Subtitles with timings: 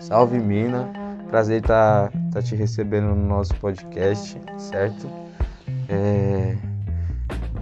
[0.00, 0.92] Salve Mina,
[1.28, 5.08] prazer estar tá, tá te recebendo no nosso podcast, certo?
[5.88, 6.56] É...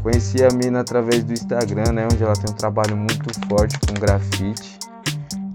[0.02, 3.94] Conheci a Mina através do Instagram, né, onde ela tem um trabalho muito forte com
[3.94, 4.78] grafite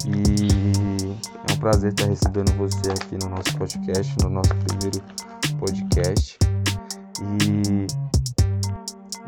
[0.06, 1.18] e
[1.50, 5.02] é um prazer estar tá recebendo você aqui no nosso podcast, no nosso primeiro
[5.60, 6.38] podcast.
[7.22, 7.88] E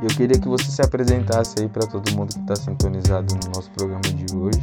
[0.01, 3.69] eu queria que você se apresentasse aí para todo mundo que está sintonizado no nosso
[3.71, 4.61] programa de hoje.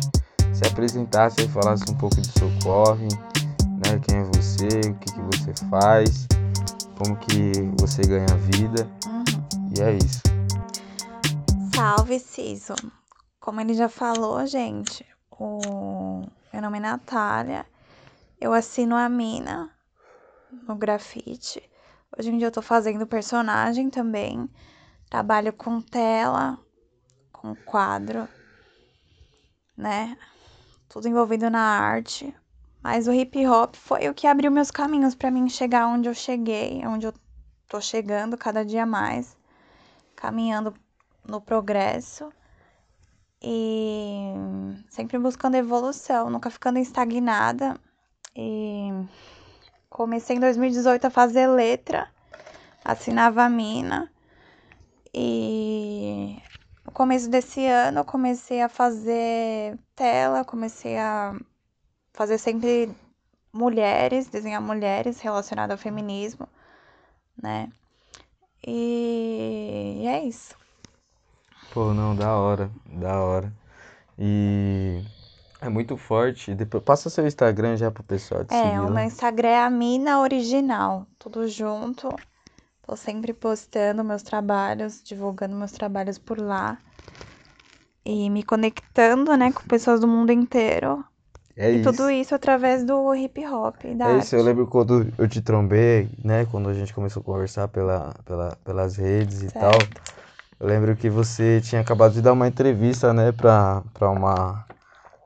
[0.56, 3.08] Se apresentasse e falasse um pouco do seu corre,
[3.76, 4.00] né?
[4.08, 6.26] Quem é você, o que, que você faz,
[6.96, 8.88] como que você ganha vida.
[9.06, 9.24] Uhum.
[9.76, 10.22] E é isso.
[11.74, 12.74] Salve, Ciso.
[13.38, 17.66] Como ele já falou, gente, o meu nome é Natália.
[18.40, 19.70] Eu assino a Mina
[20.66, 21.62] no grafite.
[22.18, 24.48] Hoje em dia eu tô fazendo personagem também.
[25.10, 26.58] Trabalho com tela,
[27.30, 28.26] com quadro,
[29.76, 30.16] né?
[30.88, 32.34] Tudo envolvido na arte.
[32.82, 36.14] Mas o hip hop foi o que abriu meus caminhos para mim chegar onde eu
[36.14, 37.14] cheguei, onde eu
[37.68, 39.36] tô chegando cada dia mais,
[40.14, 40.72] caminhando
[41.26, 42.32] no progresso
[43.42, 44.32] e
[44.88, 47.78] sempre buscando evolução, nunca ficando estagnada.
[48.34, 48.90] E
[49.90, 52.08] comecei em 2018 a fazer letra,
[52.84, 54.10] assinava a mina
[55.12, 56.36] e
[56.96, 61.38] começo desse ano eu comecei a fazer tela, comecei a
[62.14, 62.90] fazer sempre
[63.52, 66.48] mulheres, desenhar mulheres relacionadas ao feminismo,
[67.36, 67.70] né?
[68.66, 70.56] E é isso.
[71.74, 73.52] Pô, não, da hora, da hora.
[74.18, 75.04] E
[75.60, 76.54] é muito forte.
[76.54, 78.74] Depois passa seu Instagram já pro pessoal te é, seguir.
[78.74, 82.08] É, o meu Instagram é a Mina Original, tudo junto.
[82.86, 86.78] Tô sempre postando meus trabalhos, divulgando meus trabalhos por lá.
[88.08, 91.04] E me conectando, né, com pessoas do mundo inteiro.
[91.56, 91.90] É e isso.
[91.90, 93.82] tudo isso através do hip hop.
[93.96, 94.24] Da é arte.
[94.26, 96.46] isso, eu lembro quando eu te trombei, né?
[96.50, 99.58] Quando a gente começou a conversar pela, pela, pelas redes e certo.
[99.58, 99.88] tal.
[100.60, 104.64] Eu lembro que você tinha acabado de dar uma entrevista, né, pra, pra uma.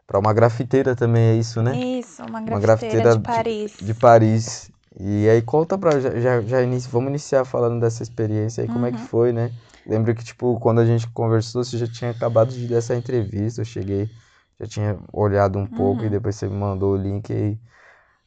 [0.07, 1.77] Pra uma grafiteira também, é isso, né?
[1.77, 3.73] Isso, uma grafiteira, uma grafiteira de Paris.
[3.79, 4.71] De, de Paris.
[4.99, 6.01] E aí conta pra.
[6.01, 8.87] Já, já, inicia, vamos iniciar falando dessa experiência aí, como uhum.
[8.87, 9.07] é que uhum.
[9.07, 9.53] foi, né?
[9.87, 13.61] Lembro que, tipo, quando a gente conversou, você já tinha acabado de dar essa entrevista.
[13.61, 14.11] Eu cheguei,
[14.59, 16.07] já tinha olhado um pouco uhum.
[16.07, 17.59] e depois você me mandou o link e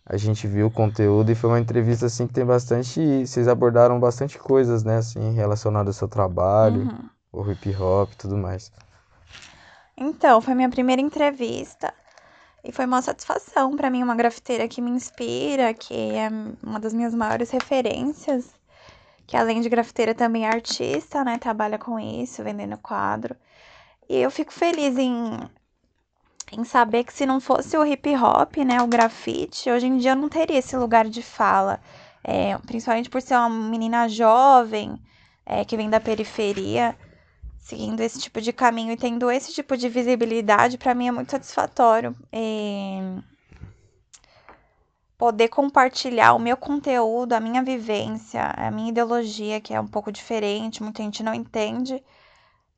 [0.06, 3.26] a gente viu o conteúdo e foi uma entrevista assim que tem bastante.
[3.26, 7.10] Vocês abordaram bastante coisas, né, assim, relacionadas ao seu trabalho, uhum.
[7.46, 8.72] o hip hop e tudo mais.
[9.96, 11.94] Então, foi minha primeira entrevista.
[12.64, 16.30] E foi uma satisfação para mim, uma grafiteira que me inspira, que é
[16.64, 18.54] uma das minhas maiores referências,
[19.34, 21.40] que além de grafiteira também é artista, né?
[21.40, 23.36] Trabalha com isso, vendendo quadro.
[24.08, 25.40] E eu fico feliz em,
[26.52, 30.12] em saber que se não fosse o hip hop, né, o grafite, hoje em dia
[30.12, 31.82] eu não teria esse lugar de fala.
[32.24, 35.02] É, principalmente por ser uma menina jovem,
[35.44, 36.96] é, que vem da periferia
[37.58, 41.32] seguindo esse tipo de caminho e tendo esse tipo de visibilidade, para mim é muito
[41.32, 42.16] satisfatório.
[42.32, 43.00] E
[45.24, 50.12] poder compartilhar o meu conteúdo, a minha vivência, a minha ideologia, que é um pouco
[50.12, 52.04] diferente, muita gente não entende,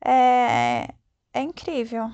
[0.00, 0.94] é,
[1.34, 2.08] é incrível.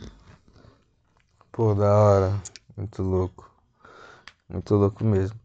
[1.52, 2.42] Pô, da hora.
[2.74, 3.50] Muito louco.
[4.48, 5.38] Muito louco mesmo.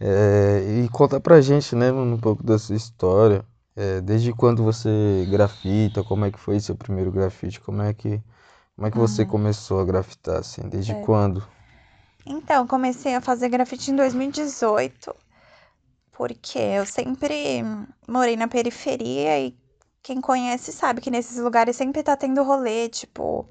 [0.00, 3.44] É, e conta pra gente, né, um pouco da sua história.
[3.76, 6.02] É, desde quando você grafita?
[6.02, 7.60] Como é que foi seu primeiro grafite?
[7.60, 8.22] Como é que,
[8.74, 9.28] como é que você uhum.
[9.28, 10.66] começou a grafitar, assim?
[10.66, 11.02] Desde é.
[11.02, 11.46] quando?
[12.26, 15.14] Então, comecei a fazer grafite em 2018,
[16.12, 17.62] porque eu sempre
[18.08, 19.56] morei na periferia e
[20.02, 23.46] quem conhece sabe que nesses lugares sempre tá tendo rolê, tipo,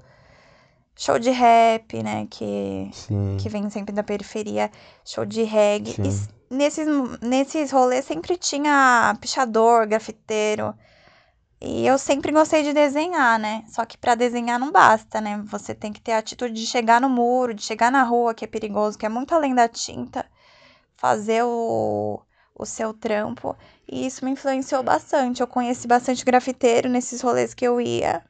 [0.96, 2.26] show de rap, né?
[2.30, 2.90] Que,
[3.40, 4.70] que vem sempre da periferia,
[5.04, 5.96] show de reggae.
[6.50, 6.86] E nesses,
[7.20, 10.74] nesses rolês sempre tinha pichador, grafiteiro.
[11.60, 13.64] E eu sempre gostei de desenhar, né?
[13.68, 15.42] Só que para desenhar não basta, né?
[15.46, 18.44] Você tem que ter a atitude de chegar no muro, de chegar na rua, que
[18.44, 20.26] é perigoso, que é muito além da tinta,
[20.96, 22.20] fazer o,
[22.54, 23.56] o seu trampo.
[23.88, 25.40] E isso me influenciou bastante.
[25.40, 28.22] Eu conheci bastante grafiteiro nesses rolês que eu ia.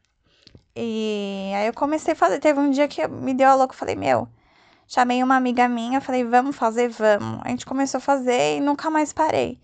[0.77, 2.41] E aí eu comecei a fazer.
[2.41, 4.29] Teve um dia que me deu a louca, falei, meu,
[4.88, 7.41] chamei uma amiga minha, falei, vamos fazer, vamos.
[7.44, 9.61] A gente começou a fazer e nunca mais parei.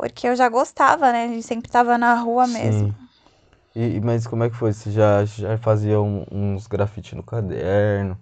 [0.00, 1.24] Porque eu já gostava, né?
[1.24, 2.54] A gente sempre tava na rua Sim.
[2.54, 2.94] mesmo.
[3.76, 4.72] E, mas como é que foi?
[4.72, 8.18] Você já, já fazia um, uns grafites no caderno?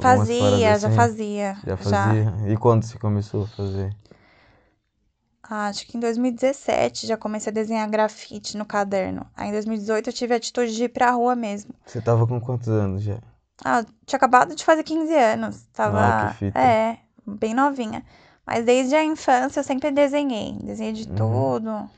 [0.00, 0.80] Fazia, assim?
[0.80, 1.56] já fazia.
[1.66, 2.24] Já fazia?
[2.24, 2.48] Já.
[2.48, 3.94] E quando você começou a fazer?
[5.42, 9.26] Ah, acho que em 2017 já comecei a desenhar grafite no caderno.
[9.36, 11.74] Aí em 2018 eu tive a atitude de ir pra rua mesmo.
[11.84, 13.18] Você tava com quantos anos já?
[13.62, 15.62] Ah, tinha acabado de fazer 15 anos.
[15.74, 15.98] Tava.
[15.98, 16.58] Ah, que fita.
[16.58, 18.02] É, bem novinha.
[18.46, 20.52] Mas desde a infância eu sempre desenhei.
[20.62, 21.16] Desenhei de Uhum.
[21.16, 21.90] tudo.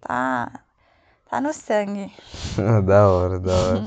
[0.00, 0.50] Tá.
[1.30, 2.12] Tá no sangue.
[2.86, 3.84] Da hora, da hora.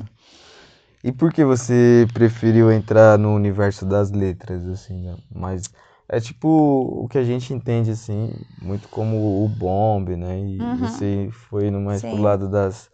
[1.04, 5.16] E por que você preferiu entrar no universo das letras, assim, né?
[5.34, 5.64] Mas
[6.10, 10.40] é tipo o que a gente entende, assim, muito como o bombe, né?
[10.40, 10.78] E Uhum.
[10.78, 12.22] você foi no mais pro Sim.
[12.22, 12.90] lado das,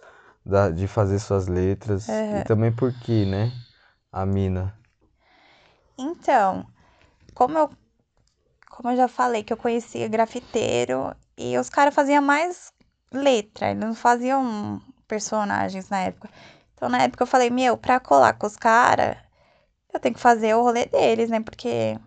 [0.46, 2.08] da, de fazer suas letras.
[2.10, 2.40] Aham.
[2.42, 3.52] E também por que, né?
[4.12, 4.74] A mina.
[5.98, 6.66] Então,
[7.34, 7.70] como eu,
[8.76, 12.74] como eu já falei, que eu conhecia grafiteiro e os caras faziam mais
[13.12, 16.28] letra, eles não faziam personagens na época.
[16.74, 19.16] Então, na época eu falei, meu, pra colar com os caras,
[19.94, 21.40] eu tenho que fazer o rolê deles, né?
[21.40, 22.00] Porque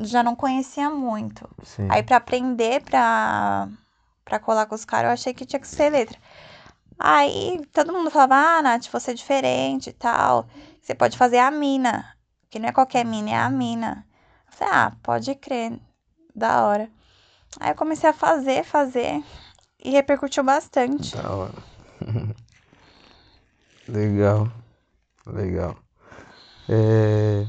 [0.00, 1.48] já não conhecia muito.
[1.62, 1.86] Sim.
[1.90, 3.68] Aí, pra aprender pra,
[4.24, 6.18] pra colar com os caras, eu achei que tinha que ser letra.
[6.98, 10.46] Aí, todo mundo falava, ah, Nath, você é diferente e tal.
[10.80, 12.16] Você pode fazer a mina,
[12.48, 14.06] que não é qualquer mina, é a mina.
[14.56, 15.78] Falei, ah, pode crer,
[16.34, 16.90] da hora.
[17.60, 19.22] Aí eu comecei a fazer, fazer,
[19.82, 21.16] e repercutiu bastante.
[21.16, 21.54] Da hora.
[23.88, 24.48] Legal,
[25.26, 25.76] legal.
[26.68, 27.44] É,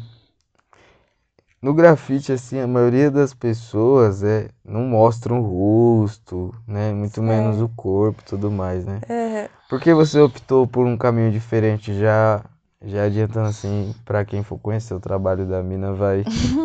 [1.66, 4.50] No grafite, assim, a maioria das pessoas é...
[4.64, 6.94] não mostram o rosto, né?
[6.94, 9.02] Muito menos o corpo e tudo mais, né?
[9.10, 9.50] Aham.
[9.68, 11.92] Por que você optou por um caminho diferente?
[11.98, 12.44] Já,
[12.86, 16.24] já adiantando assim, pra quem for conhecer o trabalho da mina, vai,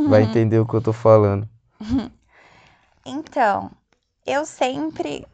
[0.08, 1.49] vai entender o que eu tô falando.
[3.05, 3.70] Então,
[4.26, 5.26] eu sempre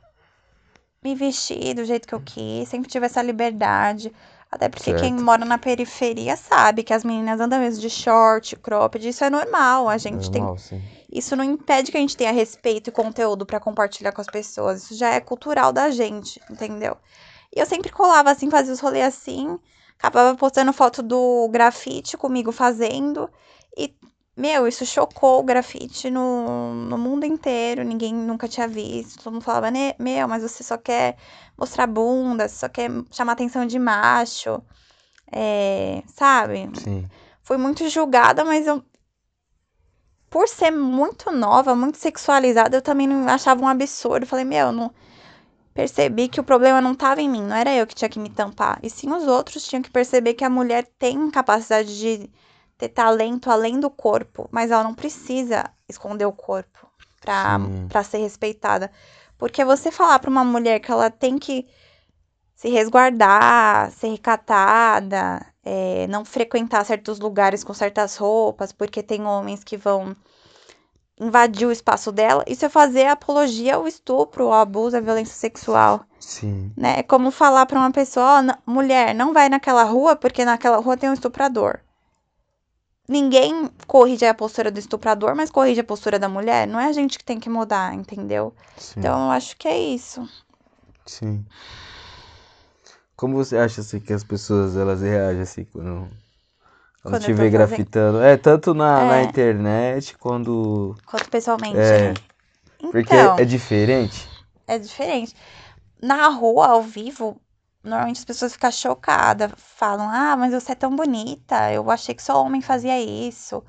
[1.02, 4.12] me vesti do jeito que eu quis, sempre tive essa liberdade.
[4.50, 5.24] Até porque quem Certo.
[5.24, 9.88] mora na periferia sabe que as meninas andam mesmo de short, cropped, isso é normal.
[9.88, 10.40] A gente tem.
[10.40, 10.80] Normal, sim.
[11.12, 14.84] Isso não impede que a gente tenha respeito e conteúdo pra compartilhar com as pessoas.
[14.84, 16.96] Isso já é cultural da gente, entendeu?
[17.54, 19.58] E eu sempre colava assim, fazia os rolês assim,
[19.98, 23.28] acabava postando foto do grafite comigo fazendo.
[23.76, 23.94] E,
[24.37, 27.82] meu, isso chocou o grafite no, no mundo inteiro.
[27.84, 29.22] Ninguém nunca tinha visto.
[29.22, 31.16] Todo mundo falava, "Ne- meu, mas você só quer
[31.56, 34.62] mostrar bunda, você só quer chamar atenção de macho.
[35.32, 36.70] É, sabe?
[36.75, 37.08] Sim.
[37.43, 38.82] fui muito julgada, mas eu.
[40.31, 44.26] Por ser muito nova, muito sexualizada, eu também não achava um absurdo.
[44.26, 44.93] Falei, meu, não.
[45.76, 48.31] Percebi que o problema não estava em mim, não era eu que tinha que me
[48.31, 48.78] tampar.
[48.82, 52.31] E sim os outros tinham que perceber que a mulher tem capacidade de
[52.78, 56.90] ter talento além do corpo, mas ela não precisa esconder o corpo
[57.20, 58.90] pra ser respeitada.
[59.37, 61.67] Porque você falar pra uma mulher que ela tem que
[62.55, 69.62] se resguardar, ser recatada, é, não frequentar certos lugares com certas roupas, porque tem homens
[69.62, 70.17] que vão
[71.18, 76.04] invadir o espaço dela, isso é fazer apologia ao estupro, ao abuso, à violência sexual,
[76.20, 76.72] Sim.
[76.76, 76.96] né?
[76.98, 80.96] É como falar pra uma pessoa, "N- mulher, não vai naquela rua porque naquela rua
[80.96, 81.80] tem um estuprador.
[83.08, 86.66] Ninguém corrige a postura do estuprador, mas corrige a postura da mulher.
[86.66, 88.52] Não é a gente que tem que mudar, entendeu?
[88.76, 88.94] Sim.
[88.98, 90.28] Então eu acho que é isso.
[91.06, 91.46] Sim.
[93.16, 96.08] Como você acha assim que as pessoas elas reagem assim quando,
[97.06, 98.20] quando Quando te vê fazendo- grafitando?
[98.23, 99.23] É, tanto na, na É.
[99.25, 100.97] internet quando.
[101.06, 102.08] Quanto pessoalmente, É.
[102.08, 102.14] né?
[102.91, 104.29] Porque Então, é diferente.
[104.67, 105.35] é diferente.
[106.03, 107.41] Na rua, ao vivo,
[107.82, 112.23] normalmente as pessoas ficam chocadas, falam: Ah, mas você é tão bonita, eu achei que
[112.23, 113.62] só homem fazia isso.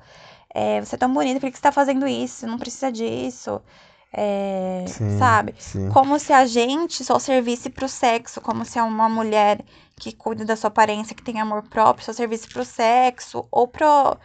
[0.54, 2.46] É, você é tão bonita, por que você tá fazendo isso?
[2.46, 3.60] Não precisa disso.
[4.12, 5.54] É, Sim, sabe?
[5.58, 5.88] sim.
[5.90, 9.60] Como se a gente só servisse pro sexo, como se uma mulher
[9.98, 14.16] que cuida da sua aparência, que tem amor próprio, só servisse pro sexo ou pro,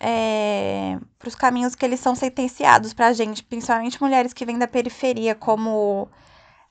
[0.00, 0.98] é,
[1.38, 6.08] caminhos que eles são sentenciados pra gente, principalmente mulheres que vêm da periferia, como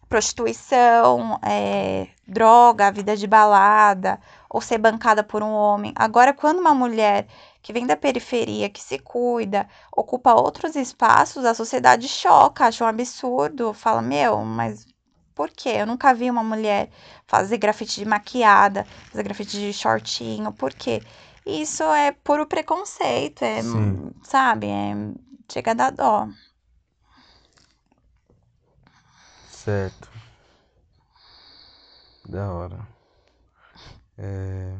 [0.09, 5.93] prostituição, é, droga, vida de balada, ou ser bancada por um homem.
[5.95, 7.27] Agora, quando uma mulher
[7.61, 12.87] que vem da periferia, que se cuida, ocupa outros espaços, a sociedade choca, acha um
[12.87, 14.85] absurdo, fala, meu, mas
[15.35, 15.69] por quê?
[15.69, 16.89] Eu nunca vi uma mulher
[17.27, 21.01] fazer grafite de maquiada, fazer grafite de shortinho, por quê?
[21.45, 24.11] Isso é puro preconceito, é, Sim.
[24.23, 24.93] sabe, é,
[25.51, 26.27] chega a dar dó.
[29.49, 30.09] Certo.
[32.27, 32.79] Da hora.
[34.17, 34.75] É...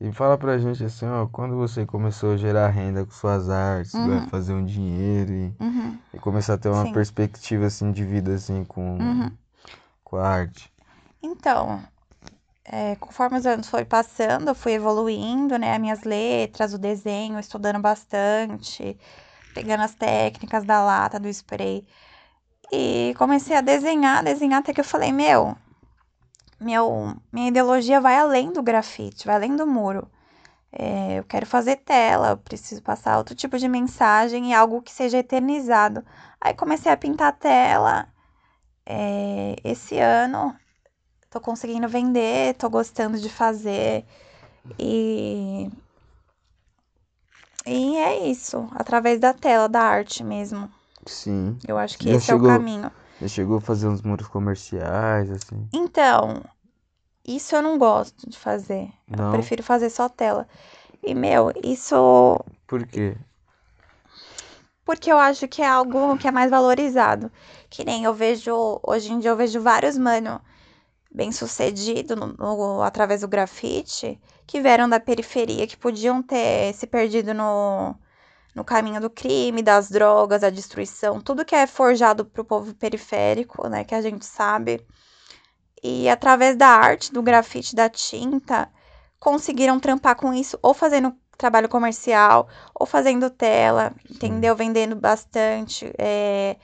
[0.00, 3.98] E fala pra gente assim, ó, quando você começou a gerar renda com suas artes,
[3.98, 4.04] Uhum.
[4.04, 6.92] né, fazer um dinheiro e, Uhum, e começar a ter uma Sim.
[6.92, 9.36] perspectiva assim de vida assim com, uhum.
[10.04, 10.72] com a arte.
[11.22, 11.82] Então,
[12.64, 15.74] é, conforme os anos foram passando, eu fui evoluindo, né?
[15.74, 18.98] As minhas letras, o desenho, estudando bastante,
[19.54, 21.86] pegando as técnicas da lata, do spray.
[22.72, 25.56] E comecei a desenhar, desenhar, até que eu falei, meu,
[26.60, 30.08] meu, minha ideologia vai além do grafite, vai além do muro.
[30.72, 34.92] É, eu quero fazer tela, eu preciso passar outro tipo de mensagem e algo que
[34.92, 36.04] seja eternizado.
[36.40, 38.08] Aí comecei a pintar tela.
[38.86, 40.54] É, esse ano
[41.30, 44.04] tô conseguindo vender, tô gostando de fazer.
[44.78, 45.70] E.
[47.66, 50.70] E é isso, através da tela, da arte mesmo.
[51.06, 51.58] Sim.
[51.66, 52.90] Eu acho que Já esse chegou- é o caminho.
[53.20, 55.68] Já chegou a fazer uns muros comerciais, assim?
[55.72, 56.42] Então,
[57.26, 58.92] isso eu não gosto de fazer.
[59.18, 59.26] Eu Não?
[59.26, 60.48] prefiro fazer só tela.
[61.02, 63.16] E, meu, isso Por quê?
[64.84, 67.30] porque eu acho que é algo que é mais valorizado.
[67.70, 70.40] Que nem eu vejo, hoje em dia eu vejo vários mano
[71.12, 76.86] bem sucedido no, no- através do grafite que vieram da periferia, que podiam ter se
[76.86, 77.94] perdido no,
[78.54, 83.68] no caminho do crime, das drogas, da destruição, tudo que é forjado pro povo periférico,
[83.68, 84.84] né, que a gente sabe.
[85.82, 88.70] E através da arte, do grafite, da tinta,
[89.18, 94.54] conseguiram trampar com isso, ou fazendo trabalho comercial, ou fazendo tela, entendeu?
[94.54, 96.56] Vendendo bastante, é,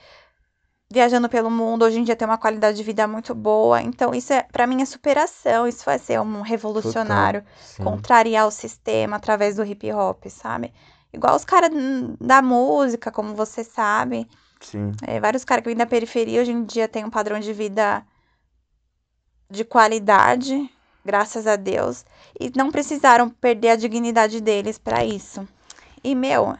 [0.89, 1.83] viajando pelo mundo.
[1.83, 3.81] Hoje em dia tem uma qualidade de vida muito boa.
[3.81, 5.67] Então, isso é, para mim é superação.
[5.67, 7.43] Isso vai ser um revolucionário,
[7.77, 7.93] Total.
[7.93, 10.73] Contrariar o sistema através do hip hop, sabe?
[11.13, 11.71] Igual os caras
[12.19, 14.27] da música, como você sabe.
[14.59, 14.91] Sim.
[15.01, 18.05] É, vários caras que vêm da periferia hoje em dia têm um padrão de vida
[19.49, 20.69] de qualidade,
[21.03, 22.05] graças a Deus,
[22.39, 25.45] e não precisaram perder a dignidade deles para isso.
[26.01, 26.57] E, meu,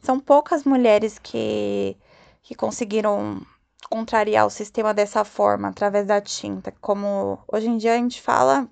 [0.00, 1.96] são poucas mulheres que,
[2.42, 3.44] que conseguiram
[3.88, 6.72] contrariar o sistema dessa forma, através da tinta.
[6.80, 8.68] Como hoje em dia a gente fala,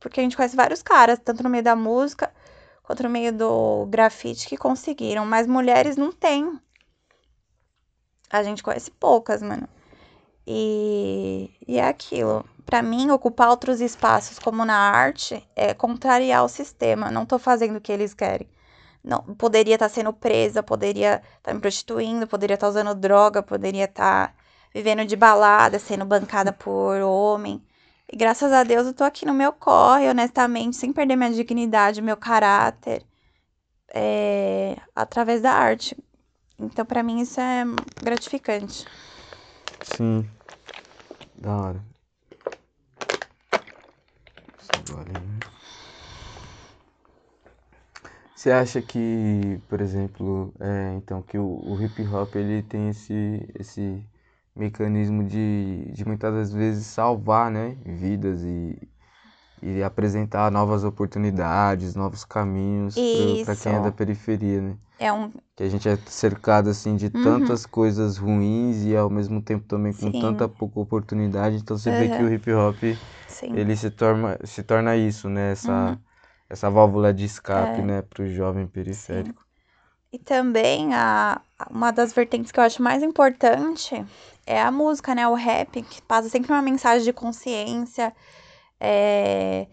[0.00, 2.32] porque a gente conhece vários caras, tanto no meio da música
[2.84, 6.60] quanto no meio do grafite, que conseguiram, mas mulheres não têm.
[8.30, 9.68] A gente conhece poucas, mano.
[10.46, 12.44] E, e é aquilo.
[12.66, 17.10] Pra mim, ocupar outros espaços, como na arte, é contrariar o sistema.
[17.10, 18.48] Não tô fazendo o que eles querem.
[19.02, 24.34] Não, poderia estar sendo presa, poderia estar me prostituindo, poderia estar usando droga, poderia estar
[24.74, 27.62] vivendo de balada, sendo bancada por homem.
[28.12, 32.02] E graças a Deus eu tô aqui no meu corre, honestamente, sem perder minha dignidade,
[32.02, 33.04] meu caráter,
[33.94, 35.96] é, através da arte.
[36.58, 37.64] Então, pra mim, isso é
[38.02, 38.86] gratificante.
[39.82, 40.28] Sim.
[41.34, 41.84] Da hora.
[44.74, 45.42] Né?
[48.34, 53.14] Você acha que, por exemplo, é, então, que o, o hip hop ele tem esse,
[53.58, 54.04] esse
[54.56, 58.78] mecanismo de, de muitas das vezes salvar, né, vidas e,
[59.62, 62.96] e apresentar novas oportunidades, novos caminhos
[63.44, 64.76] para quem é da periferia, né?
[64.98, 65.30] É um.
[65.56, 67.22] Que a gente é cercado assim de Uhum.
[67.22, 70.20] tantas coisas ruins e ao mesmo tempo também com Sim.
[70.20, 71.56] tanta pouca oportunidade.
[71.56, 72.82] Então você vê que o hip hop
[73.28, 73.52] Sim.
[73.52, 75.52] ele se torna, se torna isso, né?
[75.52, 75.98] Essa, Uhum.
[76.48, 77.82] essa válvula de escape, É.
[77.82, 79.43] né, para o jovem periférico.
[80.14, 84.06] E também a, uma das vertentes que eu acho mais importante
[84.46, 85.26] é a música, né?
[85.26, 88.14] O rap, que passa sempre uma mensagem de consciência,
[88.78, 89.66] é,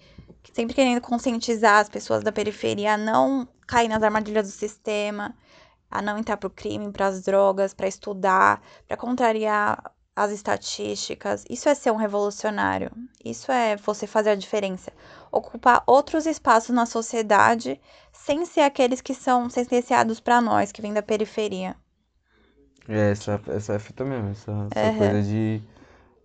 [0.52, 5.38] sempre querendo conscientizar as pessoas da periferia a não cair nas armadilhas do sistema,
[5.92, 11.46] a não entrar pro crime, pras drogas, para estudar, para contrariar as estatísticas.
[11.52, 12.90] Isso é ser um revolucionário.
[13.24, 14.92] Isso é você fazer a diferença.
[15.32, 17.80] Ocupar outros espaços na sociedade
[18.32, 21.76] sem ser aqueles que são sentenciados para nós, que vêm da periferia.
[22.88, 24.98] É essa, essa é a fita mesmo, essa, essa Aham.
[24.98, 25.62] coisa de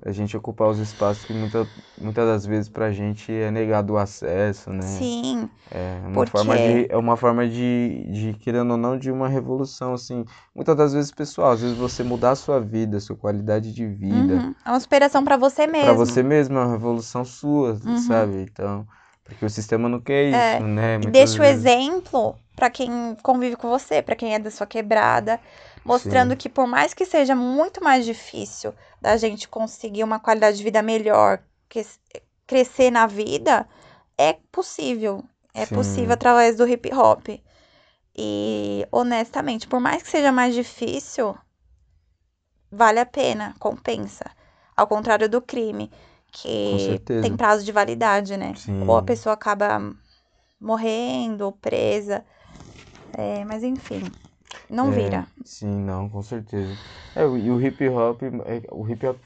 [0.04, 1.68] a gente ocupar os espaços que muita,
[2.00, 4.84] muitas das vezes pra gente é negado o acesso, né?
[4.86, 9.10] Sim, É uma Porque- forma de, é uma forma de, de, querendo ou não, de
[9.10, 10.24] uma revolução, assim.
[10.54, 13.86] Muitas das vezes, pessoal, às vezes você mudar a sua vida, a sua qualidade de
[13.86, 14.54] vida, uhum.
[14.64, 15.86] é uma inspiração para você mesmo.
[15.86, 17.96] pra você mesmo, é uma revolução sua, Uhum.
[17.96, 18.42] sabe?
[18.42, 18.86] Então,
[19.26, 20.98] porque o sistema não quer isso, É, né?
[20.98, 21.46] Muitas deixa o vezes.
[21.46, 25.40] exemplo para quem convive com você, para quem é da sua quebrada,
[25.84, 26.36] mostrando Sim.
[26.36, 30.82] que por mais que seja muito mais difícil da gente conseguir uma qualidade de vida
[30.82, 31.84] melhor, que
[32.46, 33.68] crescer na vida,
[34.16, 35.22] é possível.
[35.54, 35.74] É Sim.
[35.76, 37.28] possível através do hip hop.
[38.16, 41.36] E honestamente, por mais que seja mais difícil,
[42.70, 44.24] vale a pena, compensa.
[44.76, 45.90] Ao contrário do crime,
[46.62, 47.16] Com que certeza.
[47.20, 48.60] tem prazo de validade, né?
[48.62, 48.74] Sim.
[48.86, 49.80] Ou a pessoa acaba
[50.60, 52.26] morrendo ou presa.
[53.12, 54.00] É, mas enfim,
[54.70, 55.28] não É, vira.
[55.44, 56.78] Sim, não, com certeza.
[57.14, 59.22] É, e o hip hop, é, o hip hop,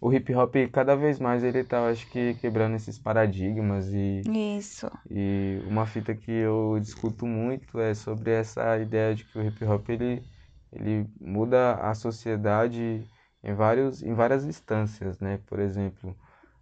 [0.00, 4.28] o hip hop cada vez mais ele tá, acho que quebrando esses paradigmas e
[4.58, 4.90] Isso.
[5.10, 9.64] E uma fita que eu discuto muito é sobre essa ideia de que o hip
[9.64, 10.26] hop ele,
[10.72, 13.08] ele muda a sociedade
[13.42, 15.38] em vários, em várias instâncias, né?
[15.46, 16.16] Por exemplo,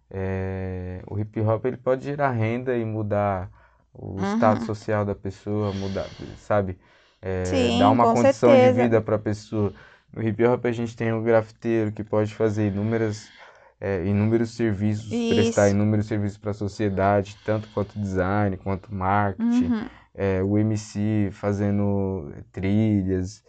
[0.09, 3.49] É, o hip hop ele pode gerar renda e mudar
[3.93, 4.23] o Uhum.
[4.23, 6.77] estado social da pessoa, mudar, sabe?
[7.21, 8.71] É, Sim, dar uma condição de certeza.
[8.71, 9.73] vida para a pessoa.
[10.13, 13.33] No hip hop a gente tem o grafiteiro que pode fazer inúmeras,
[13.79, 15.71] é, inúmeros serviços, prestar Isso.
[15.71, 19.73] inúmeros serviços para a sociedade, tanto quanto design, quanto marketing.
[19.73, 19.89] Uhum.
[20.13, 23.43] É, o MC fazendo trilhas,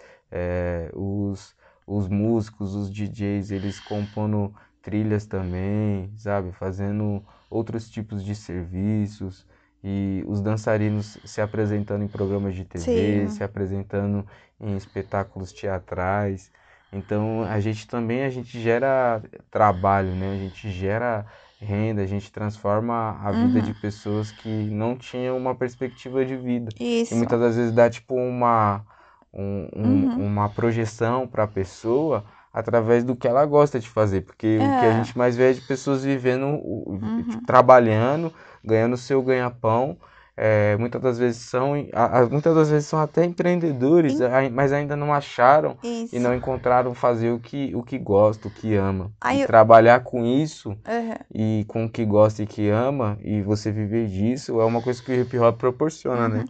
[0.95, 1.55] os,
[1.97, 6.53] os músicos, os DJs, eles compondo trilhas também, sabe?
[6.53, 9.47] Fazendo outros tipos de serviços
[9.83, 13.29] e os dançarinos se apresentando em programas de TV, Sim.
[13.29, 14.27] se apresentando
[14.61, 16.51] em espetáculos teatrais.
[16.93, 20.33] Então, a gente também a gente gera trabalho, né?
[20.35, 21.27] A gente gera
[21.59, 23.63] renda, a gente transforma a vida Uhum.
[23.63, 26.75] de pessoas que não tinham uma perspectiva de vida.
[27.11, 27.15] E Isso.
[27.15, 28.85] muitas das vezes dá tipo uma,
[29.33, 30.27] um- um- Uhum.
[30.27, 34.23] uma projeção para a pessoa através do que ela gosta de fazer.
[34.23, 34.95] Porque o que a É.
[34.95, 37.23] gente mais vê é de pessoas vivendo, o- Uhum.
[37.31, 38.33] tipo, trabalhando,
[38.65, 39.97] ganhando seu ganha-pão.
[40.35, 44.49] É, muitas das vezes são, a- a- muitas das vezes são até empreendedores, Em- ai-
[44.49, 46.17] mas ainda não acharam Isso.
[46.17, 49.13] e não encontraram fazer o que, o que gosta, o que ama.
[49.31, 51.15] E eu- trabalhar com isso Uhum.
[51.35, 55.03] e com o que gosta e que ama, e você viver disso, é uma coisa
[55.03, 56.39] que o hip hop proporciona, né?
[56.41, 56.45] Uhum.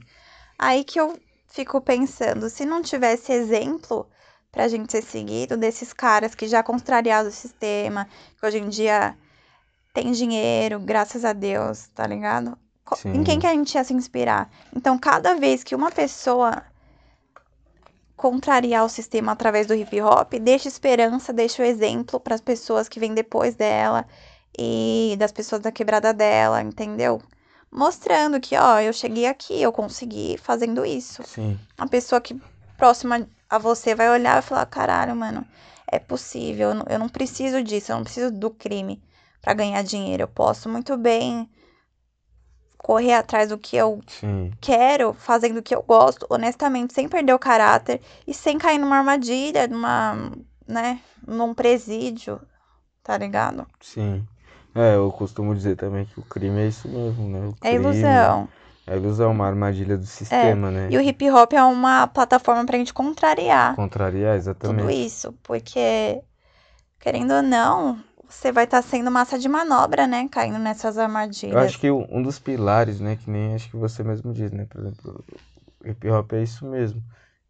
[0.60, 1.18] Aí que eu
[1.52, 4.08] fico pensando, se não tivesse exemplo
[4.50, 9.16] pra gente ser seguido desses caras que já contrariaram o sistema, que hoje em dia
[9.92, 12.58] tem dinheiro, graças a Deus, tá ligado?
[12.84, 13.40] Co- Em quem Sim.
[13.40, 14.50] que a gente ia se inspirar?
[14.74, 16.62] Então, cada vez que uma pessoa
[18.16, 22.88] contrariar o sistema através do hip hop, deixa esperança, deixa o exemplo para as pessoas
[22.88, 24.06] que vêm depois dela
[24.58, 27.20] e das pessoas da quebrada dela, entendeu?
[27.72, 31.22] Mostrando que, ó, eu cheguei aqui, eu consegui fazendo isso.
[31.24, 31.58] Sim.
[31.78, 32.38] A pessoa que
[32.76, 35.42] próxima a você vai olhar e falar: caralho, mano,
[35.86, 39.02] é possível, eu não, eu não preciso disso, eu não preciso do crime
[39.40, 40.24] para ganhar dinheiro.
[40.24, 41.48] Eu posso muito bem
[42.76, 44.52] correr atrás do que eu Sim.
[44.60, 48.98] quero, fazendo o que eu gosto, honestamente, sem perder o caráter e sem cair numa
[48.98, 50.30] armadilha, numa,
[50.68, 52.38] né, num presídio,
[53.02, 53.66] tá ligado?
[53.80, 54.26] Sim.
[54.74, 57.46] É, eu costumo dizer também que o crime é isso mesmo, né?
[57.48, 58.48] O É crime ilusão.
[58.86, 60.92] É ilusão, uma armadilha do sistema, né?
[60.92, 65.08] E o hip hop é uma plataforma pra gente contrariar Contrariar, tudo exatamente.
[65.08, 66.22] isso, porque,
[67.00, 70.28] querendo ou não, você vai estar sendo massa de manobra, né?
[70.30, 70.98] Caindo nessas
[71.48, 71.58] Eu armadilhas.
[71.60, 74.64] acho que o- um dos pilares, né, que nem acho que você mesmo diz, né?
[74.66, 75.24] Por exemplo,
[75.84, 77.02] o hip hop é isso mesmo.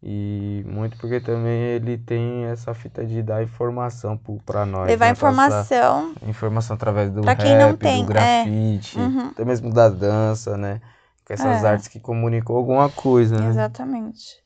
[0.03, 5.15] E muito porque também ele tem essa fita de dar informação pra nós, Levar né?
[5.15, 6.15] Passar informação.
[6.27, 8.43] informação através do Pra quem não rap, tem, do é.
[8.43, 9.33] grafite, Uhum.
[9.33, 10.81] até mesmo da dança, né?
[11.25, 11.65] Com essas É.
[11.65, 13.49] artes que comunicam alguma coisa, né?
[13.49, 14.42] Exatamente.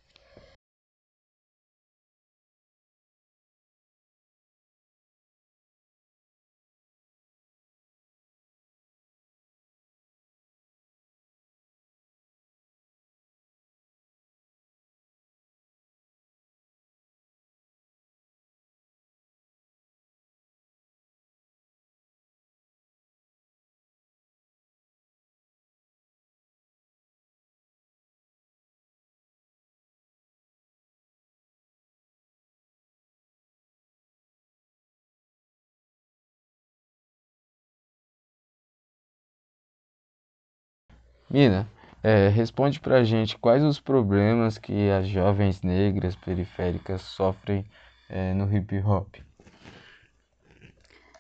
[41.30, 41.70] Mina,
[42.02, 47.66] é, responde pra gente quais os problemas que as jovens negras periféricas sofrem
[48.10, 49.16] é, no hip hop.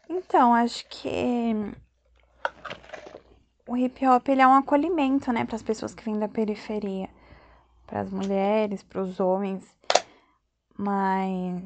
[0.10, 1.54] Então, acho que
[3.67, 7.10] o hip hop ele é um acolhimento, né, para as pessoas que vêm da periferia,
[7.86, 9.78] para as mulheres, para os homens,
[10.78, 11.63] mas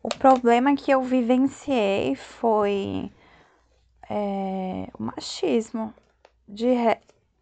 [0.00, 3.10] o problema que eu vivenciei foi
[4.08, 5.94] é, o machismo
[6.48, 6.98] de re...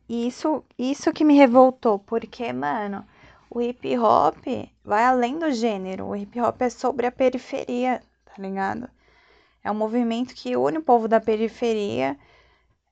[0.08, 3.04] isso isso que me revoltou, porque, mano,
[3.50, 4.44] o hip hop
[4.84, 6.06] vai além do gênero.
[6.06, 8.88] O hip hop é sobre a periferia, tá ligado?
[9.62, 12.18] É um movimento que une o povo da periferia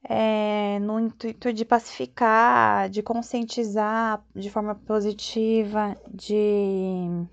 [0.05, 7.27] é, no intuito de pacificar, de conscientizar de forma positiva, de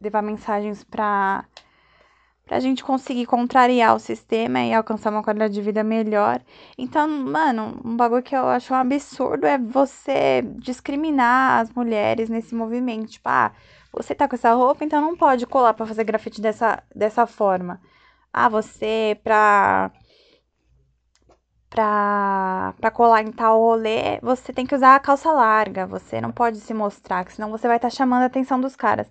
[0.00, 1.46] levar mensagens para
[2.52, 6.38] pra gente conseguir contrariar o sistema e alcançar uma qualidade de vida melhor.
[6.76, 12.54] Então, mano, um bagulho que eu acho um absurdo é você discriminar as mulheres nesse
[12.54, 13.12] movimento.
[13.12, 13.52] Tipo, ah,
[13.90, 17.80] você tá com essa roupa, então não pode colar pra fazer grafite dessa, dessa forma.
[18.30, 19.90] Ah, você pra
[21.72, 25.86] pra colar em tal rolê, você tem que usar a calça larga.
[25.86, 29.06] Você não pode se mostrar, senão você vai estar tá chamando a atenção dos caras.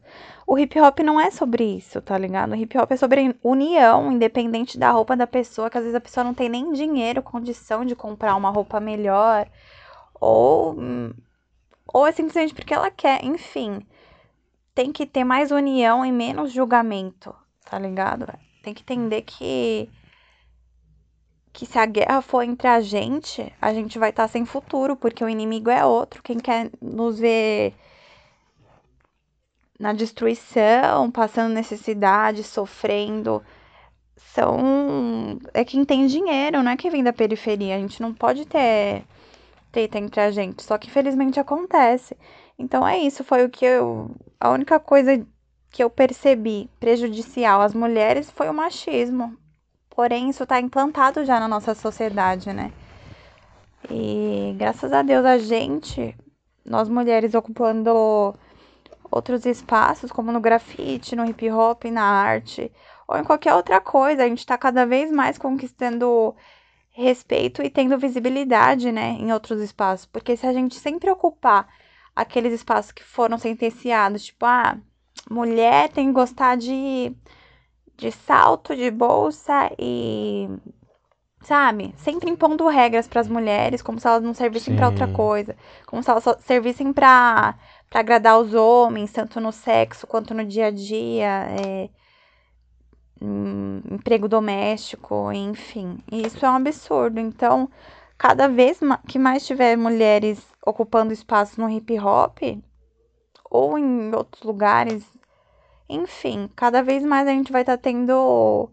[0.46, 2.52] O hip hop não é sobre isso, tá ligado?
[2.52, 6.02] O hip hop é sobre união, independente da roupa da pessoa, que às vezes a
[6.02, 9.48] pessoa não tem nem dinheiro, condição de comprar uma roupa melhor.
[10.20, 10.78] Ou.
[11.94, 13.86] Ou é simplesmente porque ela quer, enfim.
[14.76, 18.28] Tem que ter mais união e menos julgamento, tá ligado?
[18.64, 19.90] Tem que entender que
[21.54, 24.96] que se a guerra for entre a gente, a gente vai estar tá sem futuro,
[24.96, 26.24] porque o inimigo é outro.
[26.24, 27.74] Quem quer nos ver
[29.80, 33.44] na destruição, passando necessidade, sofrendo,
[34.16, 37.76] são é quem tem dinheiro, não é quem vem da periferia.
[37.76, 39.04] A gente não pode ter
[39.72, 42.16] treta entre a gente, só que infelizmente acontece.
[42.58, 45.26] Então é isso, foi o que eu a única coisa
[45.72, 49.36] que eu percebi prejudicial às mulheres foi o machismo.
[50.02, 52.72] Porém, isso está implantado já na nossa sociedade, né?
[53.88, 56.18] E graças a Deus a gente,
[56.66, 58.34] nós mulheres ocupando
[59.12, 62.72] outros espaços, como no grafite, no hip hop, na arte,
[63.08, 66.36] ou em qualquer outra coisa, a gente está cada vez mais conquistando
[66.90, 70.08] respeito e tendo visibilidade, né, em outros espaços.
[70.08, 71.68] Porque se a gente sempre ocupar
[72.16, 74.80] aqueles espaços que foram sentenciados, tipo, ah,
[75.30, 77.16] mulher tem que gostar de
[78.02, 80.50] de salto, de bolsa e
[81.42, 81.94] sabe?
[81.98, 86.02] Sempre impondo regras para as mulheres, como se elas não servissem para outra coisa, como
[86.02, 87.56] se elas só servissem para
[87.90, 91.90] para agradar os homens, tanto no sexo quanto no dia a dia, é,
[93.92, 95.98] emprego doméstico, enfim.
[96.10, 97.20] E isso é um absurdo.
[97.20, 97.70] Então,
[98.18, 102.40] cada vez que mais tiver mulheres ocupando espaço no hip hop
[103.50, 105.06] ou em outros lugares
[105.94, 108.70] enfim, cada vez mais a gente vai estar tá tendo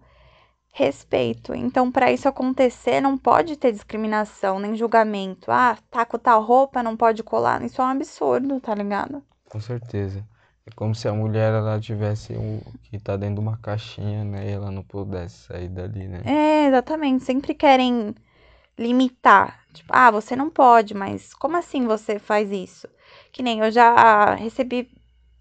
[0.73, 1.55] respeito.
[1.55, 5.51] Então, para isso acontecer, não pode ter discriminação, nem julgamento.
[5.51, 7.63] Ah, tá com tal roupa, não pode colar.
[7.63, 9.23] Isso é um absurdo, tá ligado?
[9.51, 10.25] Com certeza.
[10.65, 14.49] É como se a mulher ela tivesse um que tá dentro de uma caixinha, né,
[14.49, 16.23] e ela não pudesse sair dali, né?
[16.25, 17.25] É, exatamente.
[17.25, 18.15] Sempre querem
[18.79, 19.61] limitar.
[19.73, 22.87] Tipo, ah, você não pode, mas como assim você faz isso?
[23.33, 24.91] Que nem eu já recebi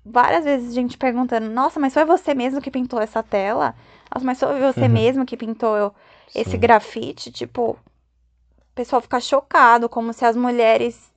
[0.10, 3.76] várias vezes gente perguntando: Nossa, mas foi você mesmo que pintou essa tela?
[4.14, 4.90] Nossa, mas foi você uhum.
[4.90, 5.94] mesmo que pintou
[6.34, 6.60] esse Sim.
[6.60, 7.32] grafite?
[7.32, 11.12] Tipo, o pessoal fica chocado, como se as mulheres,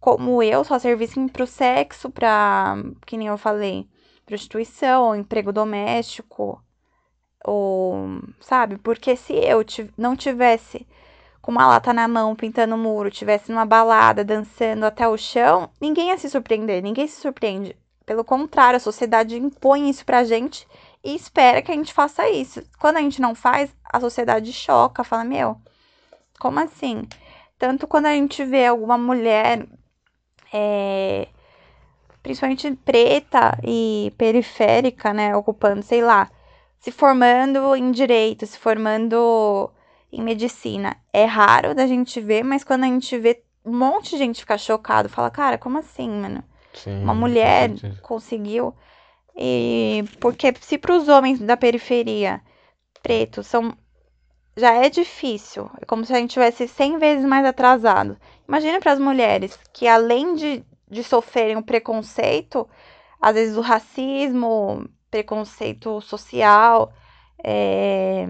[0.00, 3.88] como eu, só servissem pro sexo, pra, que nem eu falei,
[4.26, 6.62] prostituição, emprego doméstico,
[7.44, 8.76] ou, sabe?
[8.78, 9.64] Porque se eu
[9.96, 10.86] não tivesse
[11.40, 15.70] com uma lata na mão, pintando o muro, tivesse numa balada, dançando até o chão,
[15.80, 17.74] ninguém ia se surpreender, ninguém se surpreende.
[18.08, 20.66] Pelo contrário, a sociedade impõe isso pra gente
[21.04, 22.62] e espera que a gente faça isso.
[22.78, 25.58] Quando a gente não faz, a sociedade choca, fala: Meu,
[26.40, 27.06] como assim?
[27.58, 29.66] Tanto quando a gente vê alguma mulher,
[30.50, 31.28] é,
[32.22, 36.30] principalmente preta e periférica, né, ocupando, sei lá,
[36.78, 39.70] se formando em direito, se formando
[40.10, 40.96] em medicina.
[41.12, 44.56] É raro da gente ver, mas quando a gente vê um monte de gente ficar
[44.56, 46.42] chocado, fala: Cara, como assim, mano?
[46.82, 47.70] Sim, uma mulher
[48.02, 48.74] conseguiu.
[49.36, 52.40] E porque se para os homens da periferia
[53.02, 53.72] pretos são
[54.56, 58.18] já é difícil, é como se a gente tivesse 100 vezes mais atrasado.
[58.46, 62.68] Imagina para as mulheres que além de, de sofrerem o preconceito,
[63.20, 66.92] às vezes o racismo, preconceito social,
[67.44, 68.26] é...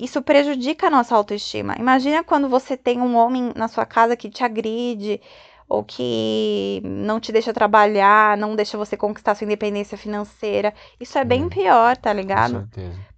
[0.00, 1.76] isso prejudica a nossa autoestima.
[1.78, 5.20] Imagina quando você tem um homem na sua casa que te agride,
[5.68, 10.72] ou que não te deixa trabalhar, não deixa você conquistar sua independência financeira.
[11.00, 12.68] Isso é bem hum, pior, tá ligado?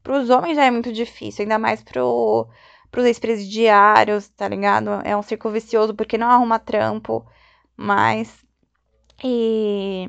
[0.03, 2.49] Para os homens já é muito difícil, ainda mais pro,
[2.91, 4.91] pros ex-presidiários, tá ligado?
[5.05, 7.27] É um círculo vicioso porque não arruma trampo,
[7.77, 8.35] mas.
[9.23, 10.07] E.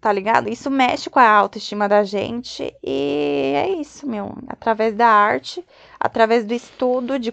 [0.00, 0.48] Tá ligado?
[0.48, 4.36] Isso mexe com a autoestima da gente e é isso, meu.
[4.46, 5.64] Através da arte,
[5.98, 7.32] através do estudo, de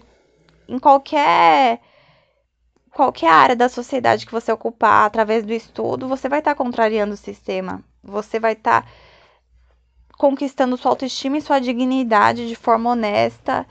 [0.68, 1.80] em qualquer
[2.94, 7.14] qualquer área da sociedade que você ocupar através do estudo, você vai estar tá contrariando
[7.14, 7.82] o sistema.
[8.02, 8.88] Você vai estar tá
[10.16, 13.66] conquistando sua autoestima e sua dignidade de forma honesta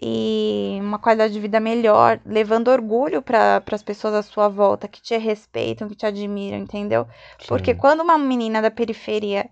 [0.00, 5.00] e uma qualidade de vida melhor, levando orgulho para as pessoas à sua volta que
[5.00, 7.06] te respeitam, que te admiram, entendeu?
[7.38, 7.46] Sim.
[7.48, 9.48] Porque quando uma menina da periferia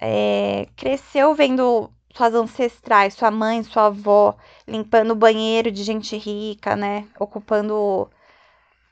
[0.00, 6.74] é, cresceu vendo suas ancestrais, sua mãe, sua avó, limpando o banheiro de gente rica,
[6.74, 7.06] né?
[7.20, 8.10] Ocupando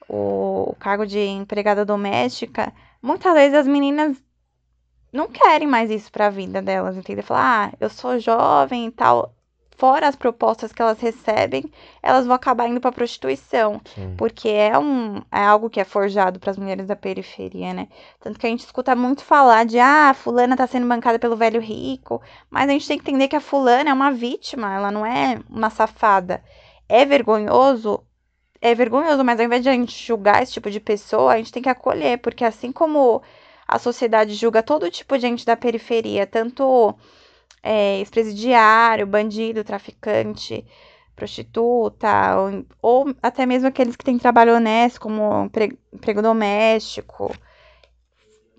[0.08, 4.16] o, cargo de empregada doméstica, muitas vezes as meninas
[5.12, 7.24] não querem mais isso para a vida delas, entendeu?
[7.24, 9.32] Falar, ah, eu sou jovem e tal.
[9.78, 11.70] fora as propostas que elas recebem,
[12.02, 14.14] elas vão acabar indo para prostituição, Sim.
[14.16, 17.88] porque é um é algo que é forjado para as mulheres da periferia, né?
[18.20, 21.60] Tanto que a gente escuta muito falar de ah, fulana tá sendo bancada pelo velho
[21.60, 25.04] rico, mas a gente tem que entender que a fulana é uma vítima, ela não
[25.04, 26.42] é uma safada.
[26.88, 28.02] É vergonhoso?
[28.68, 31.52] É vergonhoso, mas ao invés de a gente julgar esse tipo de pessoa, a gente
[31.52, 33.22] tem que acolher, porque assim como
[33.64, 36.92] a sociedade julga todo tipo de gente da periferia, tanto
[37.62, 40.66] é, ex-presidiário, bandido, traficante,
[41.14, 45.48] prostituta, ou, ou, até mesmo aqueles que têm trabalho honesto, como
[45.92, 47.32] emprego, doméstico.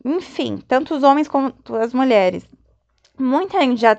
[0.06, 2.48] Enfim, tanto os homens quanto as mulheres.
[3.20, 3.98] Muita gente já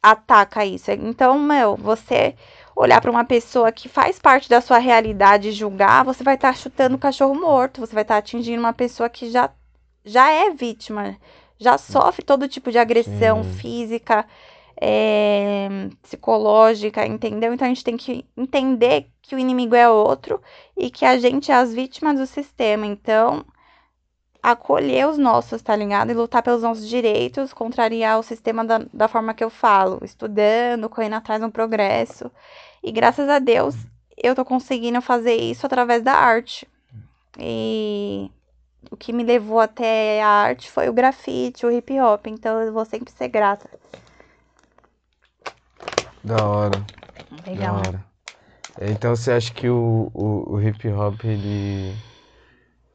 [0.00, 0.92] ataca isso.
[0.92, 2.36] Então, meu, você
[2.78, 6.52] olhar para uma pessoa que faz parte da sua realidade e julgar, você vai estar
[6.52, 9.50] tá chutando o cachorro morto, você vai estar tá atingindo uma pessoa que já,
[10.04, 11.16] já é vítima,
[11.58, 13.52] já sofre todo tipo de agressão Sim.
[13.54, 14.24] física,
[14.80, 15.68] é,
[16.02, 17.52] psicológica, entendeu?
[17.52, 20.40] Então a gente tem que entender que o inimigo é outro
[20.76, 22.86] e que a gente é as vítimas do sistema.
[22.86, 23.44] Então,
[24.42, 26.10] acolher os nossos, tá ligado?
[26.10, 30.88] E lutar pelos nossos direitos, contrariar o sistema da, da forma que eu falo, estudando,
[30.88, 32.30] correndo atrás do progresso.
[32.82, 33.74] E graças a Deus,
[34.16, 36.66] eu tô conseguindo fazer isso através da arte.
[37.38, 38.30] E
[38.90, 42.26] o que me levou até a arte foi o grafite, o hip hop.
[42.26, 43.68] Então eu vou sempre ser grata.
[46.24, 46.86] Da hora.
[47.46, 47.76] Legal.
[47.76, 48.04] Da hora.
[48.80, 51.92] Então você acha que o, o, o hip hop ele,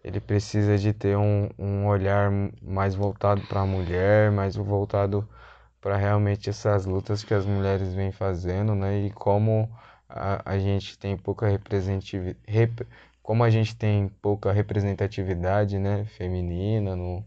[0.04, 5.28] ele precisa de ter um, um olhar mais voltado para a mulher, mais voltado
[5.84, 9.02] para realmente essas lutas que as mulheres vêm fazendo, né?
[9.02, 9.69] E como
[10.08, 12.88] a, a gente tem pouca representatividade, rep,
[13.22, 17.26] como a gente tem pouca representatividade, né, feminina no,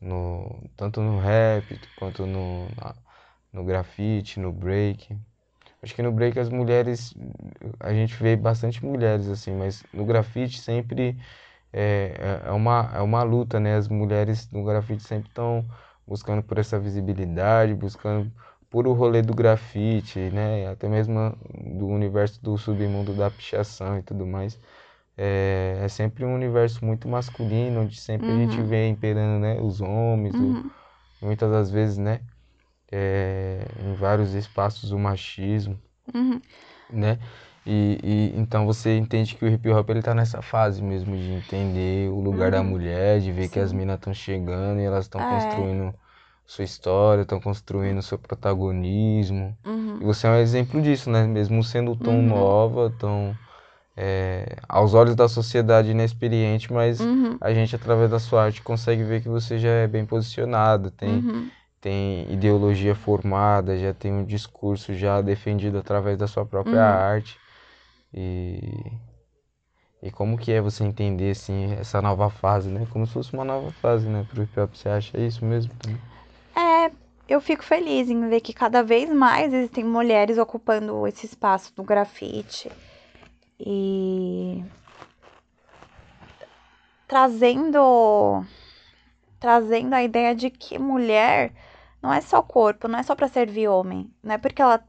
[0.00, 2.68] no tanto no rap quanto no,
[3.50, 5.16] no grafite, no break.
[5.82, 7.14] Acho que no break as mulheres,
[7.80, 11.16] a gente vê bastante mulheres assim, mas no grafite sempre
[11.72, 13.76] é, é, é uma, é uma luta, né?
[13.76, 15.64] As mulheres no grafite sempre estão
[16.08, 18.32] buscando por essa visibilidade, buscando
[18.70, 20.68] por o rolê do grafite, né?
[20.68, 21.36] Até mesmo
[21.76, 24.58] do universo do submundo da pichação e tudo mais.
[25.16, 28.34] É, é sempre um universo muito masculino, onde sempre uhum.
[28.34, 28.66] a gente uhum.
[28.66, 30.70] vê imperando né, os homens, uhum.
[31.20, 32.20] o, muitas das vezes, né?
[32.90, 35.78] É, em vários espaços o machismo,
[36.14, 36.40] uhum.
[36.88, 37.18] né?
[37.66, 41.32] E, e, então você entende que o hip hop ele tá nessa fase mesmo de
[41.32, 42.66] entender o lugar da uhum.
[42.66, 43.48] mulher, de ver Sim.
[43.50, 45.28] que as minas estão chegando e elas estão é.
[45.28, 45.94] construindo
[46.46, 49.54] sua história, estão construindo seu protagonismo.
[49.66, 49.98] Uhum.
[50.00, 51.26] E você é um exemplo disso, né?
[51.26, 52.26] Mesmo sendo tão uhum.
[52.26, 53.36] nova, tão
[54.00, 57.36] é, aos olhos da sociedade inexperiente, mas uhum.
[57.40, 61.16] a gente através da sua arte consegue ver que você já é bem posicionado, tem
[61.16, 61.50] uhum.
[61.80, 66.80] tem ideologia formada, já tem um discurso já defendido através da sua própria uhum.
[66.80, 67.36] arte.
[68.12, 68.92] E
[70.00, 72.86] e como que é você entender assim essa nova fase, né?
[72.92, 74.74] Como se fosse uma nova fase, né, pro hip hop.
[74.74, 75.72] Você acha isso mesmo?
[76.54, 76.90] É,
[77.28, 81.82] eu fico feliz em ver que cada vez mais existem mulheres ocupando esse espaço do
[81.82, 82.70] grafite
[83.58, 84.64] e
[87.08, 88.44] trazendo
[89.40, 91.52] trazendo a ideia de que mulher
[92.00, 94.82] não é só corpo, não é só para servir homem, não é porque ela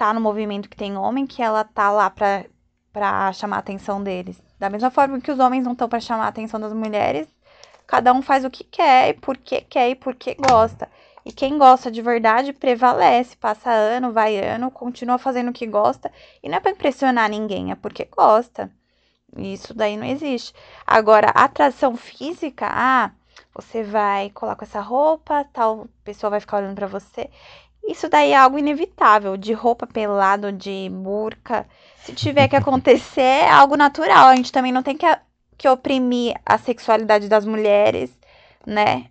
[0.00, 2.46] tá no movimento que tem homem que ela tá lá para
[2.90, 4.42] para chamar a atenção deles.
[4.58, 7.28] Da mesma forma que os homens não estão para chamar a atenção das mulheres,
[7.86, 10.88] cada um faz o que quer, e por que quer e por que gosta.
[11.24, 16.10] E quem gosta de verdade prevalece, passa ano, vai ano, continua fazendo o que gosta.
[16.42, 18.72] E não é para impressionar ninguém, é porque gosta.
[19.36, 20.54] Isso daí não existe.
[20.86, 23.12] Agora, atração física, ah,
[23.54, 27.30] você vai colar essa roupa, tal pessoa vai ficar olhando para você.
[27.86, 31.66] Isso daí é algo inevitável, de roupa pelado, de burca.
[32.04, 34.28] Se tiver que acontecer, é algo natural.
[34.28, 35.06] A gente também não tem que,
[35.56, 38.10] que oprimir a sexualidade das mulheres,
[38.66, 39.06] né?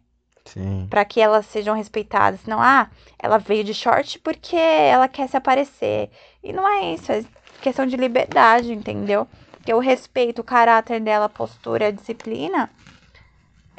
[0.90, 2.42] Para que elas sejam respeitadas.
[2.42, 6.10] Senão, ah, ela veio de short porque ela quer se aparecer.
[6.44, 7.24] E não é isso, é
[7.62, 9.28] questão de liberdade, entendeu?
[9.66, 12.70] Que o respeito, o caráter dela, a postura, a disciplina,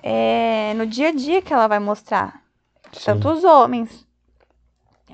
[0.03, 2.43] é no dia a dia que ela vai mostrar.
[2.93, 3.05] Sim.
[3.05, 4.07] Tanto os homens.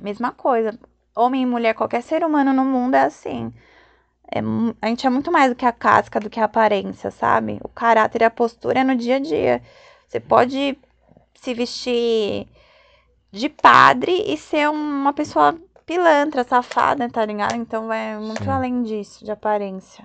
[0.07, 0.79] Mesma coisa.
[1.17, 3.53] Homem e mulher, qualquer ser humano no mundo é assim.
[4.33, 4.39] É,
[4.81, 7.59] a gente é muito mais do que a casca, do que a aparência, sabe?
[7.61, 9.61] O caráter e a postura é no dia a dia.
[10.07, 10.79] Você pode
[11.35, 12.47] se vestir
[13.33, 17.57] de padre e ser uma pessoa pilantra, safada, tá ligado?
[17.57, 18.51] Então vai muito Sim.
[18.51, 20.05] além disso, de aparência.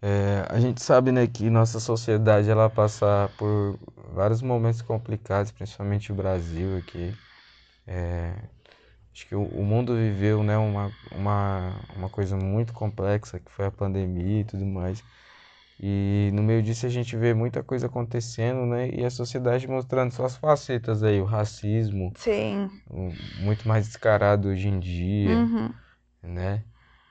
[0.00, 3.78] É, a gente sabe, né, que nossa sociedade ela passa por
[4.14, 7.14] vários momentos complicados, principalmente o Brasil aqui.
[7.86, 8.32] É,
[9.12, 13.66] acho que o, o mundo viveu, né, uma, uma, uma coisa muito complexa, que foi
[13.66, 15.04] a pandemia e tudo mais.
[15.78, 18.90] E no meio disso a gente vê muita coisa acontecendo, né?
[18.90, 22.12] E a sociedade mostrando suas facetas aí, o racismo.
[22.16, 22.70] Sim.
[23.34, 25.74] Muito mais descarado hoje em dia, Uhum.
[26.22, 26.64] né?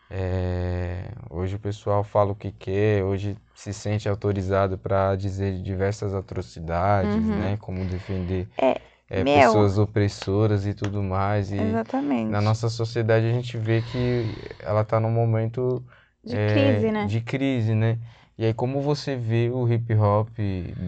[0.09, 6.13] É, hoje o pessoal fala o que quer, hoje se sente autorizado para dizer diversas
[6.15, 7.35] atrocidades, Uhum.
[7.35, 7.57] né?
[7.57, 11.51] Como defender É, é, pessoas opressoras e tudo mais.
[11.51, 12.29] E Exatamente.
[12.29, 14.25] na nossa sociedade a gente vê que
[14.59, 15.83] ela está num momento
[16.23, 17.05] De é, crise, né?
[17.07, 17.97] de crise, né?
[18.37, 20.29] E aí como você vê o hip hop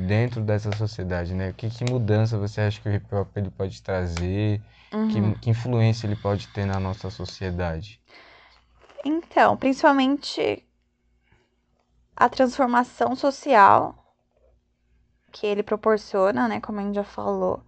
[0.08, 1.54] dentro dessa sociedade, né?
[1.58, 4.62] Que, que mudança você acha que o hip hop ele pode trazer?
[4.94, 5.34] Uhum.
[5.34, 8.00] Que, que influência ele pode ter na nossa sociedade?
[9.04, 10.64] Então, principalmente
[12.16, 13.96] a transformação social
[15.32, 17.64] que ele proporciona, né, como a gente já falou,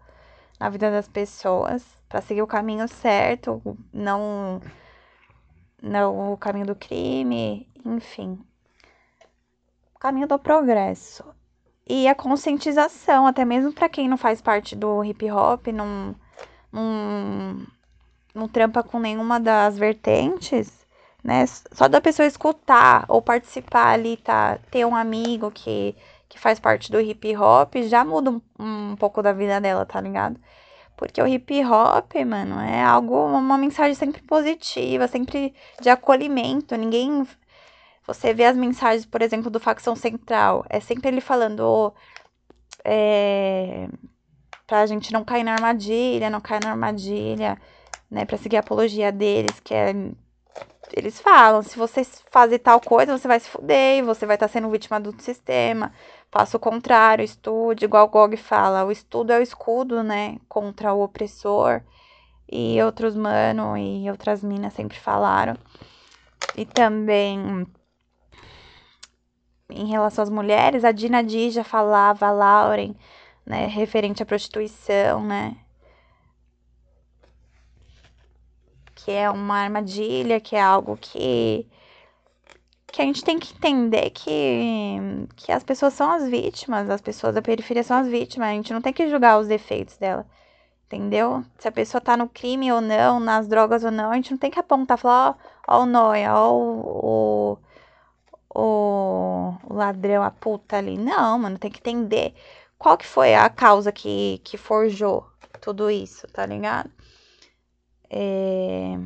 [0.63, 4.61] na vida das pessoas, para seguir o caminho certo, não
[5.81, 8.39] não o caminho do crime, enfim.
[9.93, 11.25] O caminho do progresso.
[11.85, 16.15] E a conscientização, até mesmo para quem não faz parte do hip hop, não,
[16.71, 17.67] não,
[18.33, 20.71] não trampa com nenhuma das vertentes,
[21.21, 21.45] né?
[21.73, 24.57] Só da pessoa escutar ou participar ali, tá?
[24.71, 25.93] Ter um amigo que,
[26.33, 30.01] que faz parte do hip hop já muda um, um pouco da vida dela, tá
[30.01, 30.39] ligado?
[30.97, 36.75] Porque o hip hop, mano, é algo, uma mensagem sempre positiva, sempre de acolhimento.
[36.75, 37.27] Ninguém.
[38.07, 41.93] Você vê as mensagens, por exemplo, do Facção Central, é sempre ele falando.
[42.83, 43.87] É,
[44.65, 47.61] pra gente não cair na armadilha, não cair na armadilha,
[48.09, 48.25] né?
[48.25, 49.93] Pra seguir a apologia deles, que é
[50.91, 54.69] eles falam, se você fazer tal coisa, você vai se fuder, você vai estar sendo
[54.69, 55.91] vítima do sistema.
[56.33, 61.03] Faça o contrário, estude, igual Gog fala, o estudo é o escudo, né, contra o
[61.03, 61.83] opressor.
[62.51, 65.55] E outros mano e outras minas sempre falaram.
[66.57, 67.67] E também
[69.69, 72.95] em relação às mulheres, a Dina Di já falava, a Lauren,
[73.45, 75.55] né, referente à prostituição, né,
[78.95, 81.67] que é uma armadilha, que é algo que
[82.93, 87.33] que a gente tem que entender que, que as pessoas são as vítimas, as pessoas
[87.33, 90.27] da periferia são as vítimas, a gente não tem que julgar os defeitos dela,
[90.85, 91.43] entendeu?
[91.57, 94.37] Se a pessoa tá no crime ou não, nas drogas ou não, a gente não
[94.37, 95.35] tem que apontar, falar,
[95.67, 97.57] ó, ó o noia, ó o,
[98.53, 100.95] o, o ladrão, a puta ali.
[100.95, 102.35] Não, mano, tem que entender
[102.77, 105.25] qual que foi a causa que, que forjou
[105.59, 106.91] tudo isso, tá ligado?
[108.07, 108.99] É,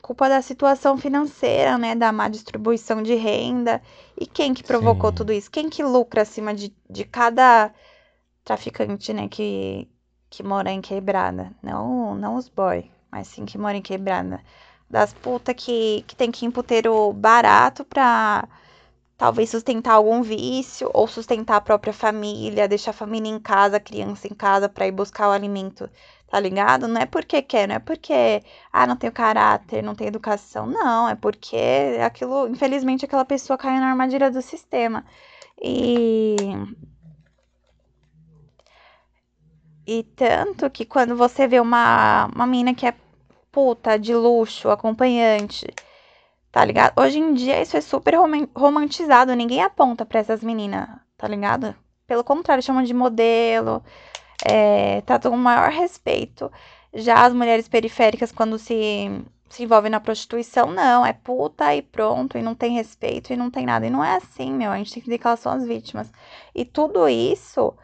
[0.00, 1.94] culpa da situação financeira, né?
[1.94, 3.82] Da má distribuição de renda.
[4.18, 5.16] E quem que provocou Sim.
[5.16, 5.50] tudo isso?
[5.50, 7.72] Quem que lucra acima de, de cada
[8.44, 9.28] traficante, né?
[9.28, 9.88] Que,
[10.30, 11.52] que mora em quebrada?
[11.62, 14.40] Não, não os boy, mas sim que mora em quebrada.
[14.88, 18.48] Das putas que, que tem que ir em puteiro barato pra
[19.16, 23.80] talvez sustentar algum vício ou sustentar a própria família, deixar a família em casa, a
[23.80, 25.88] criança em casa pra ir buscar o alimento,
[26.30, 26.88] tá ligado?
[26.88, 30.66] Não é porque quer, não é porque, ah, não tem caráter, não tem educação.
[30.66, 31.56] Não, é porque
[32.04, 35.04] aquilo, infelizmente, aquela pessoa caiu na armadilha do sistema.
[35.62, 36.36] E.
[39.86, 42.94] E tanto que quando você vê uma, uma mina que é
[43.50, 45.66] puta, de luxo, acompanhante,
[46.52, 47.00] tá ligado?
[47.00, 51.74] Hoje em dia isso é super roman- romantizado, ninguém aponta pra essas meninas, tá ligado?
[52.06, 53.82] Pelo contrário, chamam de modelo,
[54.44, 56.50] é, tratam com o maior respeito.
[56.94, 59.08] Já as mulheres periféricas, quando se,
[59.48, 63.50] se envolvem na prostituição, não, é puta e pronto, e não tem respeito e não
[63.50, 63.86] tem nada.
[63.86, 66.10] E não é assim, meu, a gente tem que entender que elas são as vítimas.
[66.54, 67.74] E tudo isso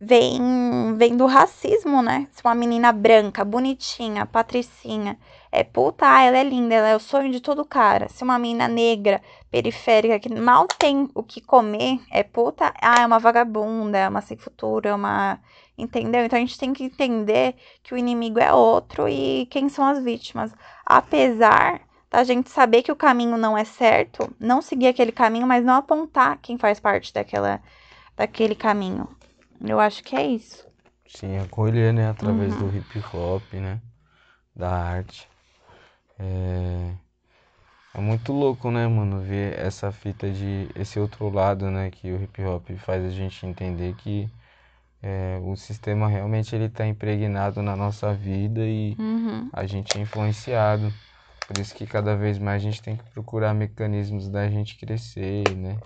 [0.00, 2.28] vem, vem do racismo, né?
[2.32, 5.18] Se uma menina branca, bonitinha, patricinha,
[5.50, 8.08] é puta, ah, ela é linda, ela é o sonho de todo cara.
[8.08, 13.06] Se uma menina negra, periférica, que mal tem o que comer, é puta, ah, é
[13.06, 15.40] uma vagabunda, é uma sem futuro, é uma.
[15.78, 16.24] Entendeu?
[16.24, 20.02] Então a gente tem que entender que o inimigo é outro e quem são as
[20.02, 20.52] vítimas.
[20.84, 25.64] Apesar da gente saber que o caminho não é certo, não seguir aquele caminho, mas
[25.64, 27.62] não apontar quem faz parte daquela,
[28.16, 29.08] daquele caminho.
[29.66, 30.66] Eu acho que é isso.
[31.06, 32.70] Sim, acolher, né, através Uhum.
[32.70, 33.80] do hip hop, né,
[34.54, 35.28] da arte.
[36.18, 36.94] É...
[37.94, 42.22] é muito louco, né, mano, ver essa fita de esse outro lado, né, que o
[42.22, 44.28] hip hop faz a gente entender que
[45.02, 49.48] é, o sistema realmente ele tá impregnado na nossa vida e Uhum.
[49.52, 50.92] a gente é influenciado.
[51.46, 55.56] Por isso que cada vez mais a gente tem que procurar mecanismos da gente crescer,
[55.56, 55.78] né?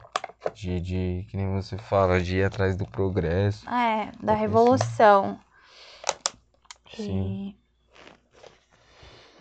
[0.54, 3.68] De, de, que nem você fala, de ir atrás do progresso.
[3.68, 5.38] É, da revolução.
[6.96, 7.54] Sim.
[7.54, 7.62] E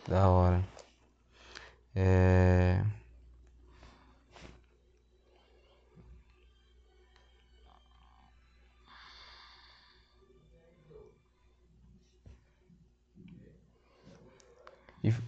[0.08, 0.62] Da hora.
[1.96, 2.84] É...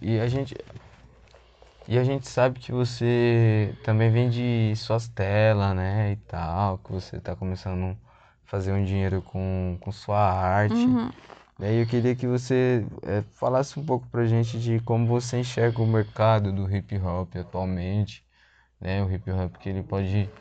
[0.00, 0.54] E, e a gente
[1.86, 7.16] e a gente sabe que você também vende suas telas, né, e tal, que você
[7.16, 7.98] está começando a
[8.50, 10.98] fazer um dinheiro com, com sua arte.
[10.98, 11.12] Uhum.
[11.58, 15.82] Daí eu queria que você é, falasse um pouco pra gente de como você enxerga
[15.82, 18.26] o mercado do hip hop atualmente,
[18.80, 19.02] né?
[19.04, 20.34] O hip hop que ele pode,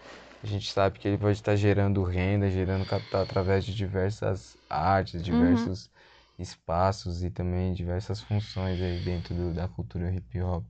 [0.44, 5.24] a gente sabe que ele pode estar gerando renda, gerando capital através de diversas artes,
[5.24, 5.90] diversos
[6.38, 10.64] espaços e também diversas funções aí dentro do, da cultura hip hop.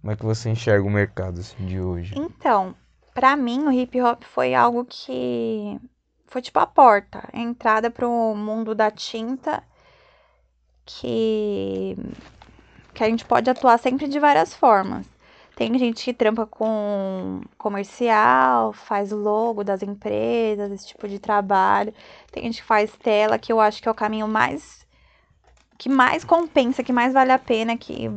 [0.00, 2.14] Como é que você enxerga o mercado assim, de hoje?
[2.16, 2.74] Então,
[3.14, 5.80] pra mim, o hip hop foi algo que
[6.26, 9.62] foi tipo a porta, a entrada pro mundo da tinta,
[10.84, 11.96] que,
[12.92, 15.06] que a gente pode atuar sempre de várias formas.
[15.56, 21.94] Tem gente que trampa com comercial, faz logo das empresas, esse tipo de trabalho.
[22.32, 24.83] Tem gente que faz tela, que eu acho que é o caminho mais.
[25.78, 28.10] Que mais compensa, que mais vale a pena, que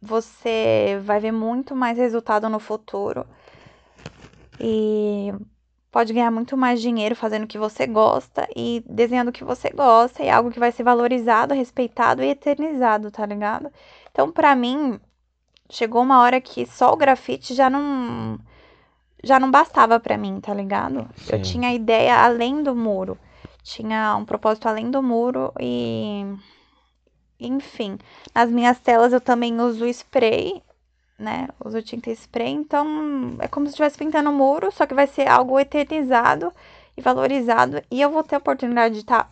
[0.00, 3.26] você vai ver muito mais resultado no futuro.
[4.58, 5.32] E
[5.90, 9.70] pode ganhar muito mais dinheiro fazendo o que você gosta e desenhando o que você
[9.70, 13.70] gosta, e algo que vai ser valorizado, respeitado e eternizado, tá ligado?
[14.10, 15.00] Então, pra mim,
[15.70, 18.38] chegou uma hora que só o grafite já não
[19.24, 21.08] já não bastava pra mim, tá ligado?
[21.28, 21.42] Eu Sim.
[21.42, 23.18] tinha ideia além do muro.
[23.62, 26.24] Tinha um propósito além do muro e
[27.38, 27.98] enfim,
[28.34, 30.62] nas minhas telas eu também uso spray,
[31.18, 31.48] né?
[31.64, 35.58] Uso tinta spray, então é como se estivesse pintando muro, só que vai ser algo
[35.58, 36.52] eternizado
[36.96, 37.82] e valorizado.
[37.90, 39.30] E eu vou ter a oportunidade de estar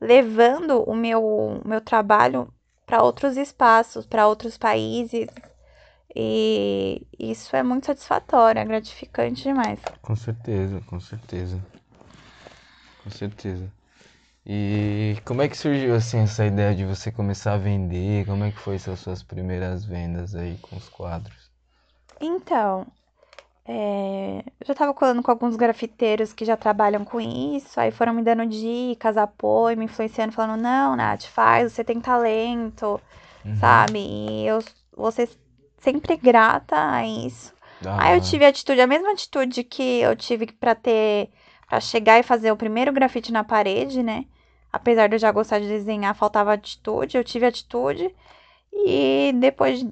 [0.00, 2.48] levando o meu, meu trabalho
[2.84, 5.28] para outros espaços, para outros países.
[6.14, 9.78] E isso é muito satisfatório, é gratificante demais.
[10.00, 11.62] Com certeza, com certeza.
[13.02, 13.70] Com certeza.
[14.46, 18.24] E como é que surgiu assim essa ideia de você começar a vender?
[18.24, 21.50] Como é que foi essas suas primeiras vendas aí com os quadros?
[22.20, 22.86] Então,
[23.66, 28.14] é, eu já tava colando com alguns grafiteiros que já trabalham com isso, aí foram
[28.14, 33.00] me dando dicas, apoio, me influenciando, falando, não, Nath, faz, você tem talento,
[33.44, 33.54] Uhum.
[33.54, 34.00] sabe?
[34.00, 34.60] E eu
[34.96, 35.30] vou ser
[35.78, 37.54] sempre grata a isso.
[37.80, 41.30] Da Aí eu tive a atitude, a mesma atitude que eu tive pra ter,
[41.68, 44.26] pra chegar e fazer o primeiro grafite na parede, né?
[44.76, 48.14] Apesar de eu já gostar de desenhar, faltava atitude, eu tive atitude.
[48.72, 49.84] E depois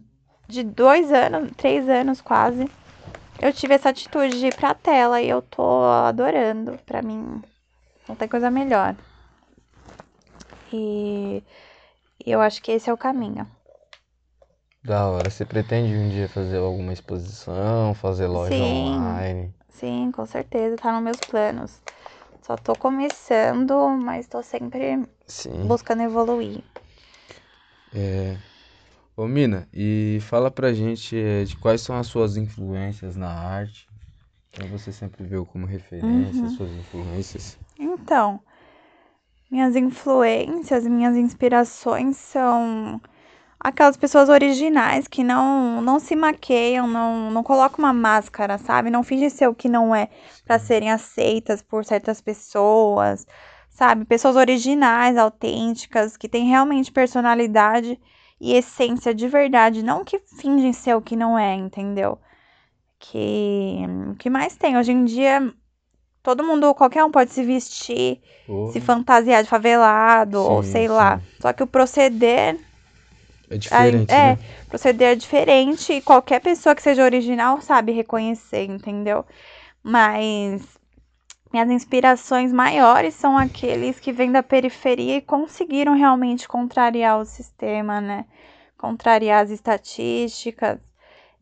[0.46, 2.70] de dois anos, três anos quase,
[3.40, 6.78] eu tive essa atitude de ir pra tela e eu tô adorando.
[6.84, 7.42] Pra mim,
[8.08, 8.94] não tem coisa melhor.
[10.70, 11.42] E
[12.26, 13.48] eu acho que esse é o caminho.
[14.84, 15.30] Da hora.
[15.30, 18.86] Você pretende um dia fazer alguma exposição, fazer loja Sim.
[18.86, 19.54] online?
[19.70, 21.80] Sim, com certeza, tá nos meus planos.
[22.44, 25.66] Só tô começando, mas tô sempre Sim.
[25.66, 26.62] buscando evoluir.
[27.90, 28.36] É...
[29.16, 33.88] Ô Mina, e fala pra gente é, de quais são as suas influências na arte.
[34.52, 36.50] Quem você sempre viu como referência, Uhum.
[36.50, 37.58] suas influências.
[37.78, 38.38] Então,
[39.50, 43.00] minhas influências, minhas inspirações são
[43.64, 48.90] aquelas pessoas originais que não não se maqueiam, não, não colocam uma máscara, sabe?
[48.90, 50.08] Não fingem ser o que não é
[50.44, 53.26] para serem aceitas por certas pessoas,
[53.70, 54.04] sabe?
[54.04, 57.98] Pessoas originais, autênticas, que têm realmente personalidade
[58.40, 62.18] e essência de verdade, não que fingem ser o que não é, entendeu?
[62.98, 63.78] Que
[64.12, 65.54] o que mais tem hoje em dia
[66.22, 70.88] Todo mundo, qualquer um pode se vestir, Porra, se fantasiar de favelado, ou Sim, sei
[70.88, 71.18] lá.
[71.18, 71.26] sim.
[71.42, 72.58] Só que o proceder
[73.54, 74.38] É diferente, é, né?
[74.68, 79.24] proceder é diferente e qualquer pessoa que seja original sabe reconhecer, entendeu?
[79.82, 80.62] Mas
[81.52, 88.00] minhas inspirações maiores são aqueles que vêm da periferia e conseguiram realmente contrariar o sistema,
[88.00, 88.24] né?
[88.76, 90.80] Contrariar as estatísticas.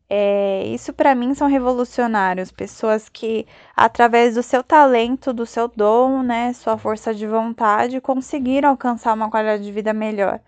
[0.07, 6.21] É, isso para mim são revolucionários, pessoas que através do seu talento, do seu dom,
[6.21, 10.39] né, sua força de vontade, conseguiram alcançar uma qualidade de vida melhor.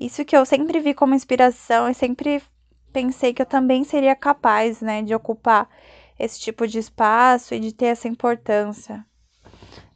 [0.00, 2.42] Isso que eu sempre vi como inspiração e sempre
[2.92, 5.68] pensei que eu também seria capaz, né, de ocupar
[6.18, 9.04] esse tipo de espaço e de ter essa importância.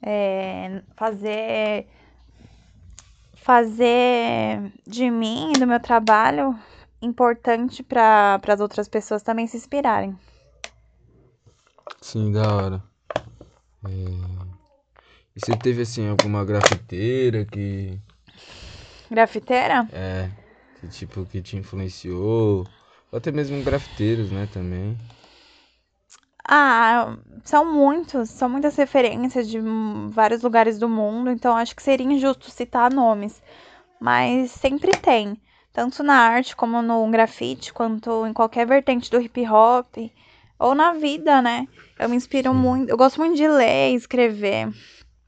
[0.03, 1.86] É, fazer
[3.34, 6.59] fazer de mim e do meu trabalho
[7.01, 10.16] importante para as outras pessoas também se inspirarem.
[12.03, 12.82] Sim, da hora.
[13.84, 13.90] É...
[15.34, 17.98] E você teve assim alguma grafiteira que
[19.11, 19.88] Grafiteira?
[19.88, 20.30] é,
[20.74, 22.68] Que tipo, que te influenciou?
[23.12, 24.98] Ou até mesmo grafiteiros, né, também.
[26.44, 29.58] Ah, são muitos, são muitas referências de
[30.11, 33.42] vários lugares do mundo, então acho que seria injusto citar nomes.
[34.00, 35.40] Mas sempre tem,
[35.72, 39.96] tanto na arte como no grafite, quanto em qualquer vertente do hip hop,
[40.58, 41.68] ou na vida, né?
[41.98, 42.54] Eu me inspiro Sim.
[42.54, 44.72] muito, eu gosto muito de ler, escrever.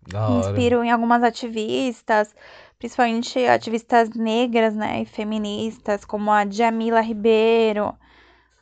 [0.07, 0.63] Da Me hora.
[0.63, 2.35] inspiro em algumas ativistas,
[2.83, 7.95] principalmente ativistas negras, né, e feministas, como a Djamila Ribeiro,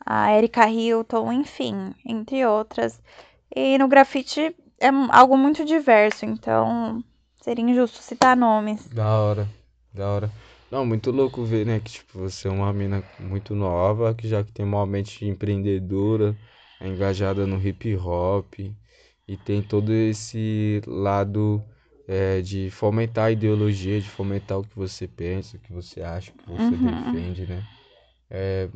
[0.04, 3.00] a Erika Hilton, enfim, entre outras.
[3.56, 7.02] E no grafite é algo muito diverso, então
[7.40, 8.86] seria injusto citar nomes.
[8.88, 9.48] Da hora,
[9.94, 10.30] da hora.
[10.70, 14.44] Não, muito louco ver, né, que tipo, você é uma mina muito nova, que já
[14.44, 16.36] que tem uma mente empreendedora,
[16.78, 18.52] é engajada no hip hop
[19.26, 21.64] e tem todo esse lado
[22.10, 26.32] é, de fomentar a ideologia, de fomentar o que você pensa, o que você acha,
[26.32, 26.78] o que você Uhum.
[26.78, 27.64] defende, né?
[28.30, 28.68] É,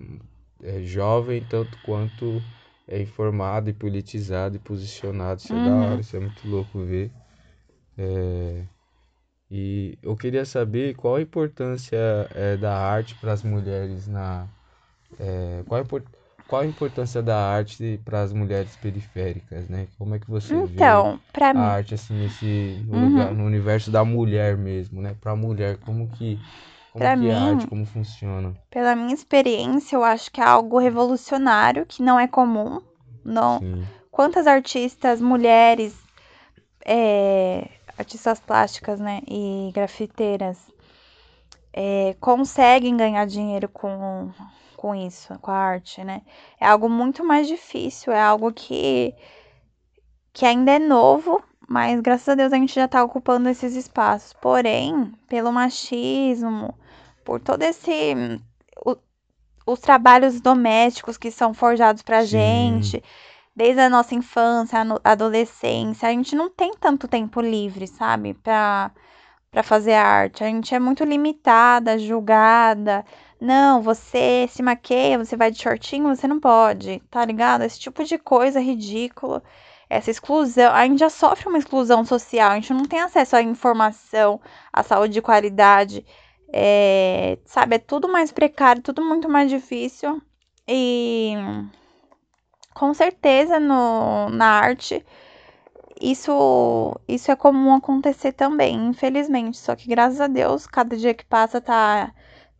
[0.62, 2.44] é jovem tanto quanto
[2.86, 5.40] é informado e politizado e posicionado.
[5.40, 5.84] Isso é da Uhum.
[5.84, 7.12] hora, isso é muito louco ver.
[7.98, 8.66] É,
[9.50, 11.96] e eu queria saber qual a importância
[12.34, 14.48] é, da arte para as mulheres na.
[15.18, 16.04] é, qual, a, impor-
[16.46, 19.88] qual a importância da arte para as mulheres periféricas, né?
[19.98, 22.98] Como é que você vê Então, pra a mim, arte assim nesse no Uhum.
[22.98, 25.14] lugar, no universo da mulher mesmo, né?
[25.14, 26.42] Para a mulher, como que
[26.90, 28.56] como Pra que é a arte, mim, como funciona?
[28.70, 32.80] pela minha experiência, eu acho que é algo revolucionário, que não é comum.
[33.24, 36.04] Não, Sim, quantas artistas mulheres,
[36.86, 37.68] é,
[37.98, 40.58] artistas plásticas, né, e grafiteiras
[41.72, 44.32] é, conseguem ganhar dinheiro com,
[44.84, 46.20] com isso, com a arte, né?
[46.60, 49.14] É algo muito mais difícil, é algo que,
[50.32, 54.32] que ainda é novo, mas graças a Deus a gente já tá ocupando esses espaços.
[54.34, 56.74] Porém, pelo machismo,
[57.24, 58.14] por todo esse.
[58.84, 58.96] o-
[59.66, 63.02] os trabalhos domésticos que são forjados pra sim, gente,
[63.56, 68.34] desde a nossa infância, a adolescência, a gente não tem tanto tempo livre, sabe?
[68.34, 68.92] Pra,
[69.50, 70.44] pra fazer arte.
[70.44, 73.04] A gente é muito limitada, julgada.
[73.40, 77.62] Não, você se maqueia, você vai de shortinho, você não pode, tá ligado?
[77.62, 79.42] Esse tipo de coisa ridícula.
[79.88, 83.42] Essa exclusão, a gente já sofre uma exclusão social, a gente não tem acesso à
[83.42, 84.40] informação,
[84.72, 86.04] à saúde de qualidade,
[86.52, 87.76] é, sabe?
[87.76, 90.20] É tudo mais precário, tudo muito mais difícil.
[90.66, 91.34] E
[92.74, 95.04] com certeza no, na arte
[96.00, 99.56] isso, isso é comum acontecer também, infelizmente.
[99.56, 102.12] Só que graças a Deus, cada dia que passa tá,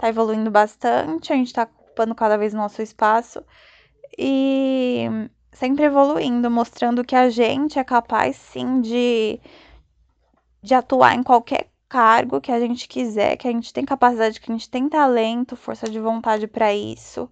[0.04, 3.42] tá evoluindo bastante, a gente tá ocupando cada vez nosso espaço
[4.18, 5.06] e
[5.50, 9.40] sempre evoluindo, mostrando que a gente é capaz sim de,
[10.62, 14.52] de atuar em qualquer cargo que a gente quiser, que a gente tem capacidade, que
[14.52, 17.30] a gente tem talento, força de vontade para isso.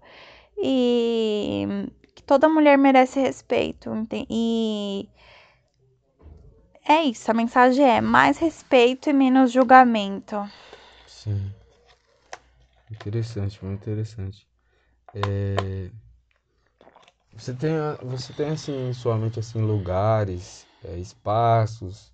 [0.57, 1.66] E
[2.14, 3.91] que toda mulher merece respeito.
[4.31, 5.09] E
[6.89, 10.37] é isso, a mensagem é mais respeito e menos julgamento.
[11.07, 11.53] sim.
[13.03, 14.48] Interessante, muito interessante.
[15.14, 15.90] É,
[17.32, 17.70] Você tem,
[18.03, 22.12] você tem assim em sua mente assim lugares, é, espaços,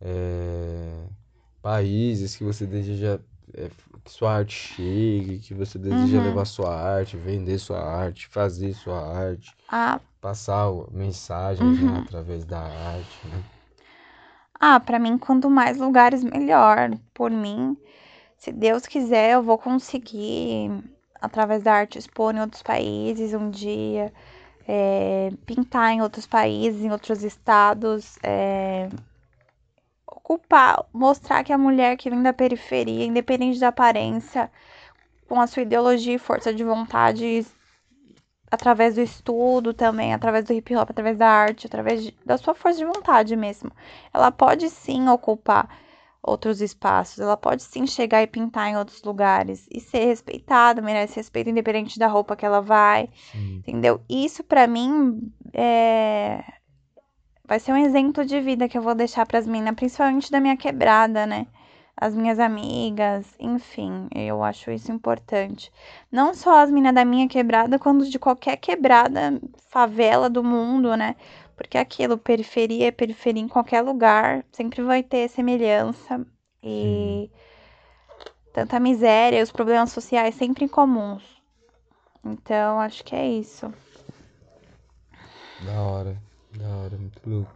[0.00, 1.08] é,
[1.62, 3.20] países que você deseja
[3.54, 3.70] é,
[4.04, 6.20] que sua arte chegue, que você deseja Uhum.
[6.20, 11.98] levar sua arte, vender sua arte, fazer sua arte, Ah, passar mensagens, né, Uhum.
[11.98, 13.44] através da arte, né?
[14.60, 16.90] ah, para mim, quanto mais lugares, melhor.
[17.14, 17.76] Por mim,
[18.46, 20.70] se Deus quiser, eu vou conseguir,
[21.20, 24.12] através da arte, expor em outros países um dia,
[24.68, 28.88] é, pintar em outros países, em outros estados, é,
[30.06, 34.48] ocupar, mostrar que a mulher que vem da periferia, independente da aparência,
[35.28, 37.44] com a sua ideologia e força de vontade,
[38.48, 42.54] através do estudo também, através do hip hop, através da arte, através de- da sua
[42.54, 43.72] força de vontade mesmo.
[44.14, 45.68] Ela pode sim ocupar
[46.26, 51.16] outros espaços, ela pode sim chegar e pintar em outros lugares e ser respeitada, merece
[51.16, 54.00] respeito independente da roupa que ela vai, Sim, entendeu?
[54.08, 56.42] Isso pra mim é
[57.46, 60.56] vai ser um exemplo de vida que eu vou deixar pras meninas, principalmente da minha
[60.56, 61.46] quebrada, né?
[61.98, 65.72] As minhas amigas, enfim, eu acho isso importante.
[66.12, 71.16] Não só as meninas da minha quebrada, quanto de qualquer quebrada, favela do mundo, né?
[71.56, 76.26] Porque aquilo, periferia é periferia em qualquer lugar, sempre vai ter semelhança
[76.80, 77.22] sim.
[77.22, 77.30] e
[78.52, 81.22] tanta miséria e os problemas sociais sempre comuns.
[82.24, 83.72] Então, acho que é isso.
[85.58, 86.16] Da hora,
[86.58, 87.54] da hora, muito louco.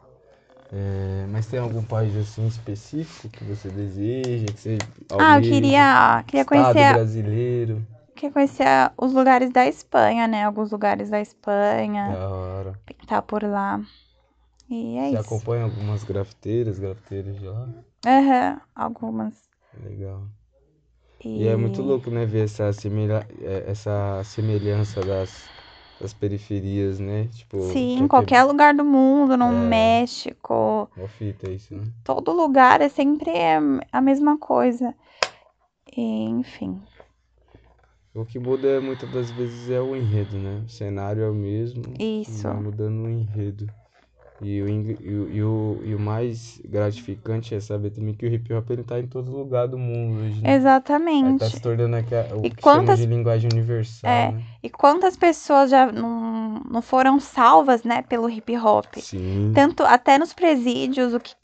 [0.73, 4.47] É, mas tem algum país assim específico que você deseja?
[4.47, 4.79] Que você
[5.19, 7.87] Ah, eu queria, queria Estado conhecer, brasileiro.
[8.21, 8.67] Queria conhecer
[8.99, 10.45] os lugares da Espanha, né?
[10.45, 12.81] Alguns lugares da Espanha, Da hora.
[12.85, 13.81] pintar por lá.
[14.69, 15.35] E é Você isso.
[15.35, 17.67] acompanha algumas grafiteiras, grafiteiros de lá?
[18.07, 19.35] Aham, algumas.
[19.83, 20.23] Legal.
[21.25, 23.27] E, é muito louco, né, ver essa, semelha...
[23.41, 25.49] é, essa semelhança das,
[26.01, 27.27] das periferias, né?
[27.29, 29.69] Tipo, Sim, em qualquer lugar do mundo, no É.
[29.69, 30.91] México.
[30.97, 31.85] Mó fita isso, né?
[32.05, 33.31] todo lugar é sempre
[33.93, 34.95] a mesma coisa.
[35.97, 36.81] E, enfim.
[38.15, 40.63] O que muda muitas das vezes é o enredo, né?
[40.67, 42.43] O cenário é o mesmo, Isso.
[42.49, 43.71] vai mudando o enredo.
[44.41, 44.97] E o, e,
[45.37, 48.99] e, o, e o mais gratificante é saber também que o hip hop ele tá
[48.99, 50.55] em todo lugar do mundo hoje, né?
[50.55, 51.39] Exatamente.
[51.41, 54.33] tá se tornando aqui a- o E que quantas- de linguagem universal, É.
[54.33, 54.43] né?
[54.63, 58.87] E quantas pessoas já não, não foram salvas, né, pelo hip hop?
[58.97, 59.53] Sim.
[59.55, 61.35] Tanto até nos presídios, o que,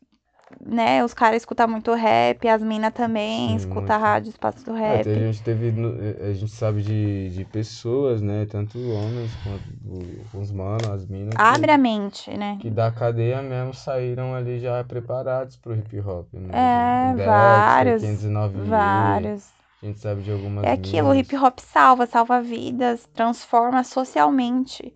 [0.64, 3.90] né, os caras escutam muito rap, as minas também escutam muito.
[3.96, 5.04] a rádio Espaço do É, Rap.
[5.04, 8.46] tem- a gente teve, eh, a gente sabe de, de pessoas, né?
[8.46, 11.34] Tanto homens quanto o- os manos, as minas.
[11.34, 12.58] que- Abre a mente, né?
[12.60, 16.52] que da cadeia mesmo saíram ali já preparados pro hip hop, né?
[16.56, 19.54] É, O Dexter, vários, 509E, Vários.
[19.82, 21.18] A gente sabe de algumas É aquilo, o minas.
[21.20, 24.94] hip hop salva, salva vidas, transforma socialmente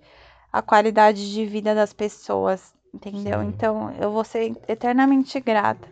[0.53, 3.41] a qualidade de vida das pessoas, entendeu?
[3.41, 3.47] Sim.
[3.47, 5.89] Então, eu vou ser eternamente grata.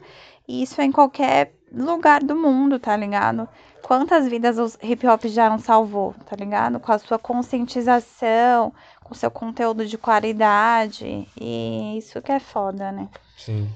[0.46, 3.49] E isso é em qualquer lugar do mundo, tá ligado?
[3.82, 6.80] Quantas vidas o hip hop já não salvou, tá ligado?
[6.80, 8.72] Com a sua conscientização,
[9.05, 11.28] com o seu conteúdo de qualidade.
[11.40, 13.09] E isso que é foda, né?
[13.36, 13.68] Sim.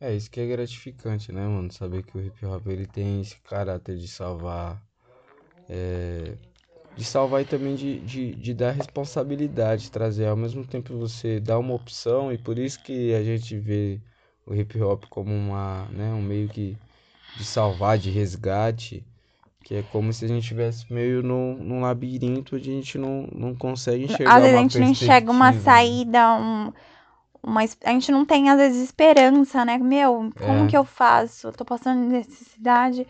[0.00, 1.72] É, isso que é gratificante, né, mano?
[1.72, 4.82] Saber que o hip hop ele tem esse caráter de salvar.
[5.68, 6.36] é,
[6.94, 11.58] De salvar e também de, de, de dar responsabilidade, trazer ao mesmo tempo você dá
[11.58, 14.00] uma opção e por isso que a gente vê
[14.46, 16.78] o hip hop como uma, né, um meio que
[17.34, 19.06] de salvar, de resgate,
[19.64, 23.28] que é como se a gente estivesse meio num, num labirinto onde a gente não,
[23.32, 25.60] não consegue enxergar Às vezes a gente não enxerga uma né?
[25.60, 26.72] saída, um,
[27.42, 29.78] uma, a gente não tem, às vezes, esperança, né?
[29.78, 30.68] Meu, como É.
[30.68, 31.48] que eu faço?
[31.48, 33.06] Eu tô passando necessidade,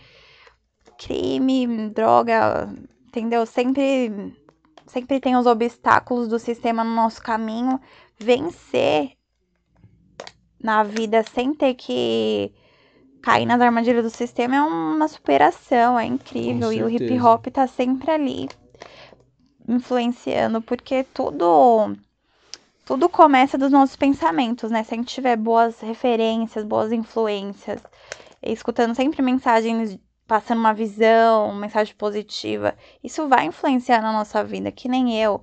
[0.98, 2.68] crime, droga,
[3.12, 3.44] entendeu?
[3.44, 4.34] Sempre,
[4.86, 7.78] sempre tem os obstáculos do sistema no nosso caminho.
[8.18, 9.12] Vencer
[10.58, 12.52] na vida sem ter que
[13.20, 16.72] cair nas armadilhas do sistema é uma superação, é incrível.
[16.72, 18.48] E o hip hop tá sempre ali
[19.68, 21.94] influenciando, porque tudo
[22.84, 24.82] tudo começa dos nossos pensamentos, né?
[24.82, 27.80] Se a gente tiver boas referências, boas influências,
[28.42, 29.98] escutando sempre mensagens,
[30.32, 32.74] passando uma visão, mensagem positiva,
[33.04, 35.42] isso vai influenciar na nossa vida, que nem eu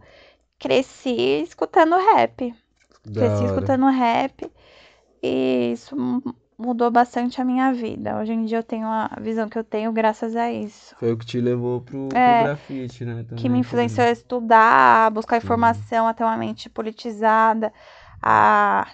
[0.60, 1.12] cresci
[1.44, 2.56] escutando rap.
[3.04, 3.70] Da Cresci hora.
[3.70, 4.52] escutando rap
[5.24, 6.24] e isso mu-
[6.58, 8.18] mudou bastante a minha vida.
[8.20, 10.96] Hoje em dia eu tenho a visão que eu tenho graças a isso.
[11.00, 13.24] Foi o que te levou pro, pro É, grafite, né?
[13.36, 17.74] Que também, me influenciou a estudar, a buscar informação, a ter uma mente politizada,
[18.22, 18.88] a,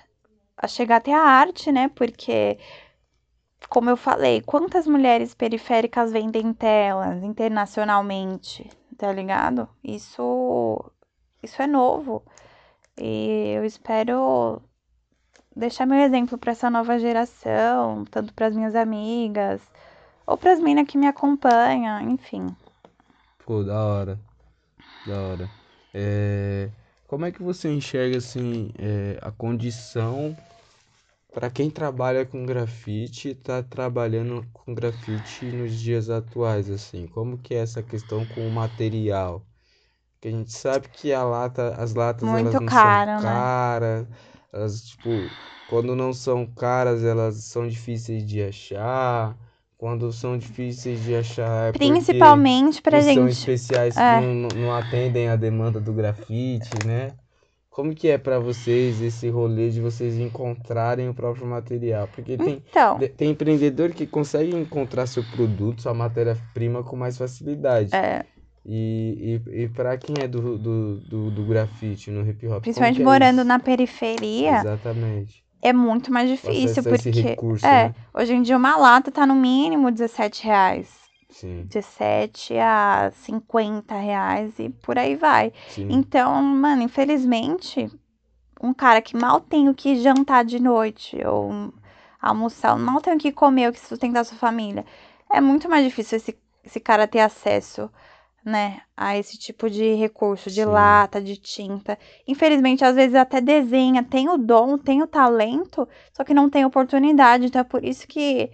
[0.57, 1.89] a chegar até a arte, né?
[1.89, 2.59] Porque,
[3.69, 9.67] como eu falei, quantas mulheres periféricas vendem telas internacionalmente, tá ligado?
[9.83, 10.91] Isso,
[11.41, 12.23] isso é novo.
[12.97, 14.61] E eu espero
[15.55, 19.61] deixar meu exemplo para essa nova geração, tanto para as minhas amigas,
[20.25, 22.47] ou para as minas que me acompanham, enfim.
[23.45, 24.19] Pô, da hora.
[25.05, 25.49] Da hora.
[25.93, 26.69] É,
[27.07, 30.35] como é que você enxerga, assim, é, a condição
[31.35, 37.07] para quem trabalha com grafite e tá trabalhando com grafite nos dias atuais, assim?
[37.07, 39.45] Como que é essa questão com o material?
[40.15, 43.21] Porque a gente sabe que a lata, as latas, Muito elas não caro, né?
[43.21, 44.07] são caras,
[44.53, 49.37] elas, tipo, quando não são caras, elas são difíceis de achar.
[49.77, 53.49] Quando são difíceis de achar é Principalmente pra os são gente.
[53.49, 54.01] especiais é.
[54.01, 57.17] que não, não- não atendem a demanda do grafite, né?
[57.75, 62.07] Como que é pra vocês esse rolê de vocês encontrarem o próprio material?
[62.07, 67.17] Porque tem, Então, de- tem empreendedor que consegue encontrar seu produto, sua matéria-prima com mais
[67.17, 67.93] facilidade.
[67.93, 68.23] é,
[68.65, 72.61] E, e, e para quem é do, do, do, do grafite no hip hop?
[72.61, 75.43] principalmente é morando na periferia, Exatamente.
[75.61, 77.95] é muito mais difícil, porque recurso, é, né?
[78.13, 81.04] hoje em dia uma lata tá no mínimo 17 reais.
[81.35, 85.51] Sim, 17 a 50 reais e por aí vai.
[85.67, 85.89] sim.
[85.89, 87.89] Então, mano, infelizmente,
[88.61, 91.73] um cara que mal tem o que jantar de noite ou
[92.21, 94.85] almoçar, mal tem o que comer, o que sustentar sua família,
[95.31, 97.89] é muito mais difícil esse, esse cara ter acesso,
[98.43, 100.69] né, a esse tipo de recurso, de Sim.
[100.71, 101.97] lata, de tinta.
[102.27, 106.63] Infelizmente, às vezes até desenha, tem o dom, tem o talento, só que não tem
[106.65, 107.45] oportunidade.
[107.47, 108.51] Então é por isso que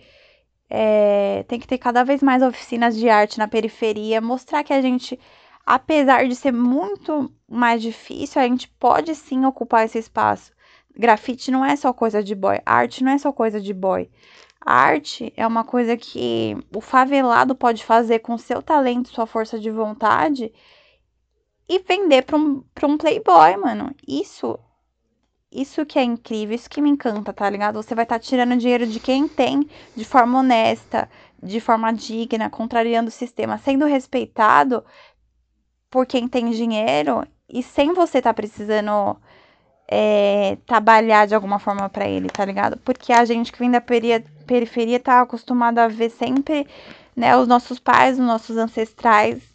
[0.73, 4.81] é, tem que ter cada vez mais oficinas de arte na periferia, mostrar que a
[4.81, 5.19] gente,
[5.65, 10.53] apesar de ser muito mais difícil, a gente pode sim ocupar esse espaço.
[10.97, 14.09] Grafite não é só coisa de boy, arte não é só coisa de boy.
[14.65, 19.69] arte é uma coisa que o favelado pode fazer com seu talento, sua força de
[19.69, 20.53] vontade
[21.67, 23.93] e vender para um, um playboy, mano.
[24.07, 24.57] Isso
[25.51, 27.81] isso que é incrível, isso que me encanta, tá ligado?
[27.81, 31.09] Você vai estar tá tirando dinheiro de quem tem de forma honesta,
[31.41, 34.83] de forma digna, contrariando o sistema, sendo respeitado
[35.89, 39.17] por quem tem dinheiro e sem você estar tá precisando
[39.87, 42.77] é, trabalhar de alguma forma para ele, tá ligado?
[42.77, 46.65] Porque a gente que vem da periferia tá acostumado a ver sempre,
[47.13, 49.51] né, os nossos pais, os nossos ancestrais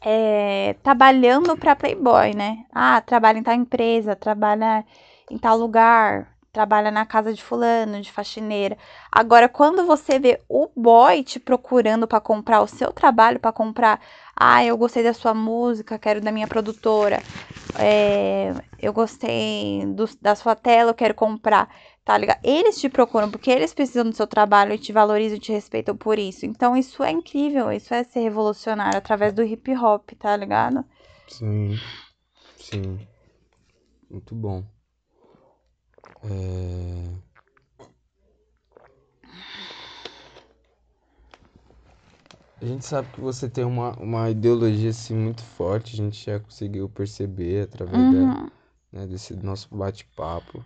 [0.00, 2.64] é, trabalhando para Playboy, né?
[2.72, 4.84] Ah, trabalha em tal empresa, trabalha
[5.30, 8.78] em tal lugar, trabalha na casa de fulano, de faxineira.
[9.12, 14.00] Agora, quando você vê o boy te procurando para comprar o seu trabalho, para comprar,
[14.34, 17.24] ah, eu gostei da sua música, quero da minha produtora,
[17.78, 21.68] é, eu gostei do, da sua tela, eu quero comprar,
[22.04, 22.38] tá ligado?
[22.42, 25.96] Eles te procuram porque eles precisam do seu trabalho e te valorizam e te respeitam
[25.96, 26.46] por isso.
[26.46, 30.84] Então, isso é incrível, isso é ser revolucionário através do hip hop, tá ligado?
[31.28, 31.80] Sim,
[32.56, 33.08] sim.
[34.10, 34.64] Muito bom.
[36.26, 37.22] É...
[42.60, 46.38] A gente sabe que você tem uma, uma ideologia assim muito forte, a gente já
[46.40, 48.10] conseguiu perceber através Uhum.
[48.10, 48.38] da,
[48.92, 50.64] né, desse nosso bate-papo.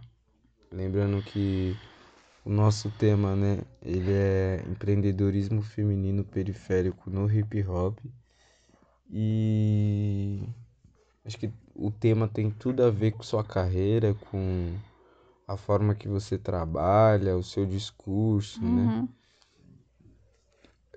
[0.72, 1.80] Lembrando que
[2.44, 7.98] o nosso tema, né, ele é empreendedorismo feminino periférico no hip hop.
[9.11, 10.48] E
[11.24, 14.80] acho que o tema tem tudo a ver com sua carreira, com
[15.53, 18.92] a forma que você trabalha, o seu discurso, né?
[18.92, 19.09] Uhum.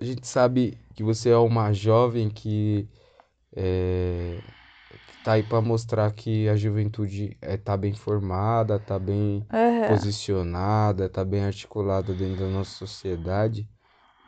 [0.00, 2.88] A gente sabe que você é uma jovem que
[3.56, 4.42] é,
[5.22, 9.84] tá aí para mostrar que a juventude é, tá bem formada, tá bem Aham.
[9.84, 13.68] posicionada, tá bem articulada dentro da nossa sociedade.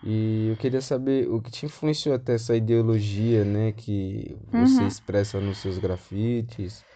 [0.02, 4.86] E eu queria saber o que te influenciou até essa ideologia, né, que você Uhum.
[4.86, 6.86] expressa nos seus grafites,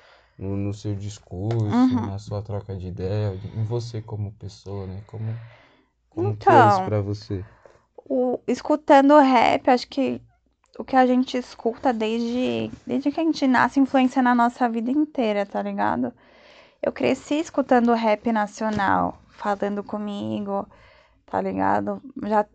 [0.41, 2.05] no, no seu discurso, Uhum.
[2.05, 5.03] na sua troca de ideia, em você como pessoa, né?
[5.07, 5.41] Como,
[6.11, 7.45] como é Então, pra você?
[8.09, 10.21] o, escutando rap, acho que
[10.79, 14.91] o que a gente escuta desde, desde que a gente nasce influencia na nossa vida
[14.91, 16.13] inteira, tá ligado?
[16.83, 20.67] Eu cresci escutando rap nacional, falando comigo,
[21.27, 22.03] tá ligado?
[22.25, 22.47] Já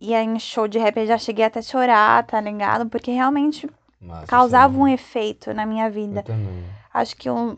[0.00, 2.88] ia em show de rap, eu já cheguei até a chorar, tá ligado?
[2.90, 3.68] Porque realmente
[4.00, 4.88] Massa, causava um também.
[4.88, 6.20] efeito na minha vida.
[6.20, 6.77] Eu também.
[6.92, 7.56] Acho que um,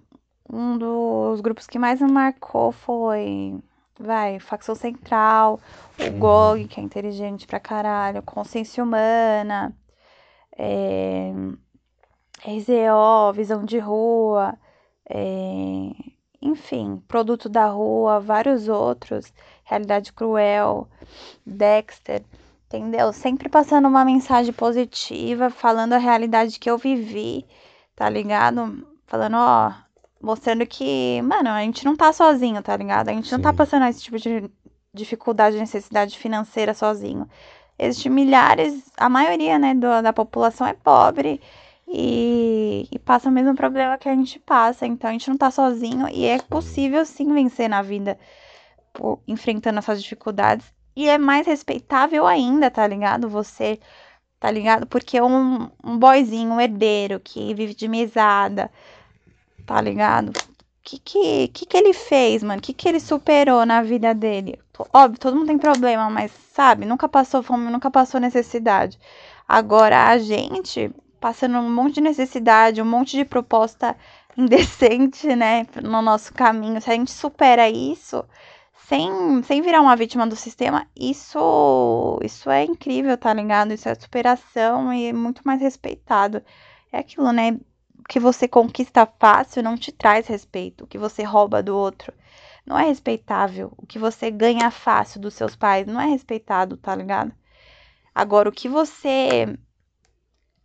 [0.52, 3.58] um dos grupos que mais me marcou foi,
[3.98, 5.60] vai, Facção Central,
[5.98, 6.18] o.
[6.18, 9.74] GOG, que é inteligente pra caralho, Consciência Humana,
[10.56, 11.32] é,
[12.44, 14.58] RZO, Visão de Rua,
[15.08, 15.90] é,
[16.42, 19.32] enfim, Produto da Rua, vários outros,
[19.64, 20.88] Realidade Cruel,
[21.46, 22.24] Dexter,
[22.66, 23.12] entendeu?
[23.12, 27.46] Sempre passando uma mensagem positiva, falando a realidade que eu vivi,
[27.94, 28.89] tá ligado?
[29.10, 29.72] Falando, ó,
[30.22, 33.10] mostrando que, mano, a gente não tá sozinho, tá ligado?
[33.10, 33.56] A gente não tá Sim.
[33.56, 34.50] passando esse tipo de
[34.94, 37.28] dificuldade, necessidade financeira sozinho.
[37.78, 41.40] Existem milhares, a maioria, né, do- da população é pobre
[41.88, 44.86] e, e passa o mesmo problema que a gente passa.
[44.86, 46.44] Então a gente não tá sozinho e é Sim.
[46.48, 48.18] possível sim vencer na vida
[48.92, 50.72] por- enfrentando essas dificuldades.
[50.96, 53.28] E é mais respeitável ainda, tá ligado?
[53.28, 53.80] Você,
[54.40, 54.86] tá ligado?
[54.86, 58.70] Porque um, um boyzinho, um herdeiro que vive de mesada,
[59.70, 60.32] tá ligado?
[60.82, 62.60] que que, que que ele fez, mano?
[62.60, 64.58] que que ele superou na vida dele?
[64.92, 68.98] Óbvio, todo mundo tem problema, mas sabe, nunca passou fome, nunca passou necessidade.
[69.46, 73.96] Agora a gente passando um monte de necessidade, um monte de proposta
[74.36, 76.80] indecente, né, no nosso caminho.
[76.80, 78.24] Se a gente supera isso
[78.88, 83.72] sem, sem virar uma vítima do sistema, isso isso é incrível, tá ligado?
[83.72, 86.42] Isso é superação e muito mais respeitado.
[86.92, 87.56] É aquilo, né?
[88.10, 90.82] Que você conquista fácil não te traz respeito.
[90.82, 92.12] O que você rouba do outro
[92.66, 93.72] não é respeitável.
[93.76, 97.32] O que você ganha fácil dos seus pais não é respeitado, tá ligado?
[98.12, 99.56] Agora, o que você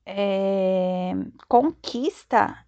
[0.08, 1.14] é,
[1.48, 2.66] conquista,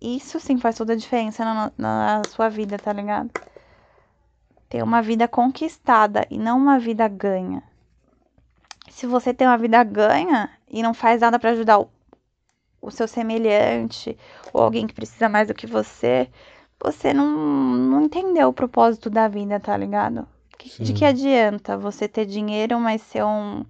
[0.00, 3.30] isso sim faz toda a diferença na, na sua vida, tá ligado?
[4.70, 7.62] Ter uma vida conquistada e não uma vida ganha.
[8.88, 11.90] se você tem uma vida ganha e não faz nada para ajudar o,
[12.80, 14.16] o seu semelhante
[14.52, 16.28] ou alguém que precisa mais do que você,
[16.82, 20.26] você não, não entendeu o propósito da vida, tá ligado?
[20.58, 23.64] Que, de que adianta você ter dinheiro, mas ser um,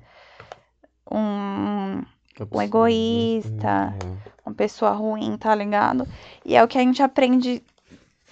[1.11, 2.03] um,
[2.51, 4.31] um egoísta, é.
[4.45, 6.07] uma pessoa ruim, tá ligado?
[6.45, 7.63] E é o que a gente aprende,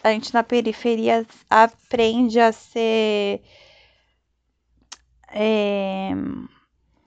[0.02, 3.42] a gente na periferia aprende a ser
[5.30, 6.10] é,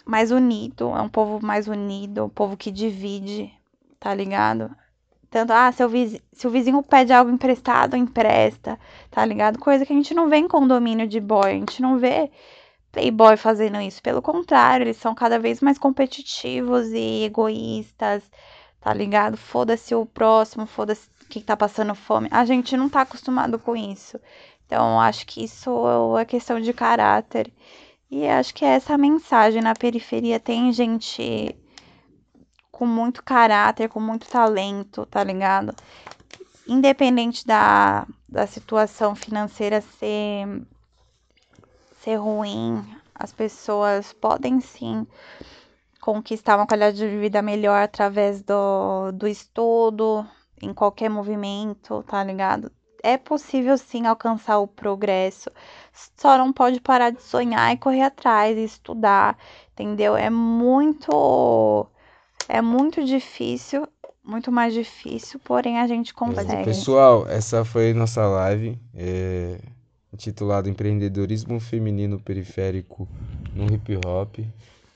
[0.06, 3.52] mais unido, é um povo mais unido, um povo que divide,
[4.02, 4.76] tá ligado?
[5.30, 8.78] Tanto, ah, se vizinho, se o vizinho pede algo emprestado, empresta,
[9.12, 9.60] tá ligado?
[9.60, 12.30] Coisa que a gente não vê em condomínio de boy, a gente não vê
[12.92, 14.02] playboy fazendo isso.
[14.02, 18.24] Pelo contrário, eles são cada vez mais competitivos e egoístas,
[18.82, 19.38] tá ligado?
[19.38, 22.28] Foda-se o próximo, foda-se quem tá passando fome.
[22.32, 24.20] A gente não tá acostumado com isso.
[24.66, 25.72] Então, acho que isso
[26.18, 27.52] é questão de caráter.
[28.10, 29.62] E acho que é essa mensagem.
[29.62, 31.56] Na periferia tem gente
[32.82, 35.72] com muito caráter, com muito talento, tá ligado?
[36.68, 40.64] Independente da, da situação financeira ser,
[42.00, 45.06] ser ruim, as pessoas podem sim
[46.02, 50.26] conquistar uma qualidade de vida melhor através do, do estudo,
[50.60, 52.72] em qualquer movimento, tá ligado?
[53.04, 55.52] É possível sim alcançar o progresso,
[56.18, 59.38] só não pode parar de sonhar e correr atrás e estudar,
[59.72, 60.18] entendeu?
[60.18, 61.88] É muito
[62.52, 63.88] é muito difícil,
[64.22, 66.66] muito mais difícil, porém a gente consegue.
[66.66, 69.58] Pessoal, essa foi nossa live é,
[70.12, 73.08] intitulada Empreendedorismo Feminino Periférico
[73.56, 74.40] no Hip Hop.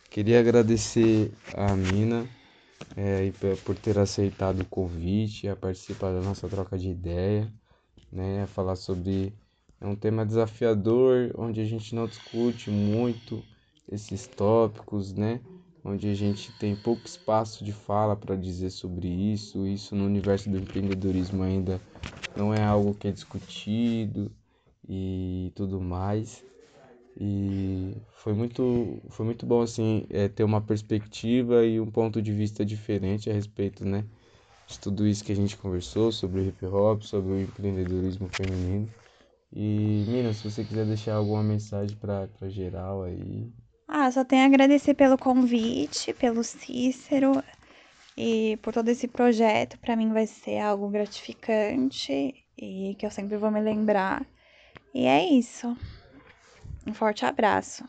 [0.09, 2.27] Queria agradecer a Mina
[2.97, 3.31] é,
[3.63, 7.49] por ter aceitado o convite, a participar da nossa troca de ideia,
[8.11, 9.33] né, a falar sobre
[9.79, 13.41] é um tema desafiador, onde a gente não discute muito
[13.89, 15.39] esses tópicos, né?
[15.85, 19.67] Onde a gente tem pouco espaço de fala para dizer sobre isso.
[19.67, 21.79] Isso no universo do empreendedorismo ainda
[22.37, 24.31] não é algo que é discutido
[24.87, 26.43] e tudo mais.
[27.17, 32.33] E foi muito, foi muito bom assim é, ter uma perspectiva e um ponto de
[32.33, 34.05] vista diferente a respeito, né,
[34.67, 38.93] de tudo isso que a gente conversou sobre o hip hop, sobre o empreendedorismo feminino.
[39.51, 43.51] E Mina, se você quiser deixar alguma mensagem para geral aí,
[43.87, 47.43] ah, só tenho a agradecer pelo convite, pelo Cícero
[48.17, 49.77] e por todo esse projeto.
[49.79, 54.25] Para mim vai ser algo gratificante e que eu sempre vou me lembrar.
[54.93, 55.75] E é isso.
[56.87, 57.87] Um forte abraço.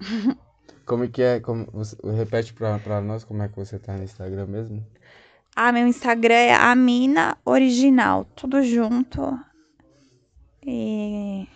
[0.86, 1.40] Como é que é?
[1.40, 4.86] Como, você, repete pra, pra nós como é que você tá no Instagram mesmo?
[5.54, 9.38] Ah, meu Instagram é Amina Original, tudo junto.
[10.64, 11.46] E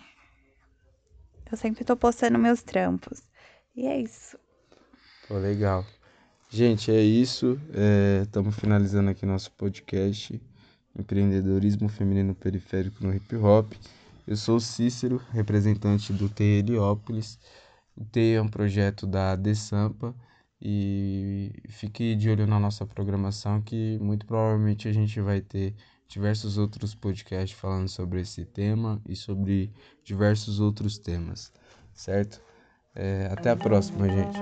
[1.51, 3.23] eu sempre tô postando meus trampos.
[3.75, 4.37] E é isso.
[5.27, 5.85] Pô, legal.
[6.49, 7.59] Gente, é isso.
[8.23, 10.39] Estamos é, finalizando aqui nosso podcast
[10.95, 13.73] Empreendedorismo Feminino Periférico no Hip Hop.
[14.27, 17.39] Eu sou o Cícero, representante do TE Heliópolis.
[17.97, 20.15] O TE é um projeto da Desampa
[20.61, 25.73] e fique de olho na nossa programação que muito provavelmente a gente vai ter
[26.07, 31.51] diversos outros podcasts falando sobre esse tema e sobre diversos outros temas,
[31.93, 32.39] certo?
[32.95, 34.39] É, até a próxima, gente.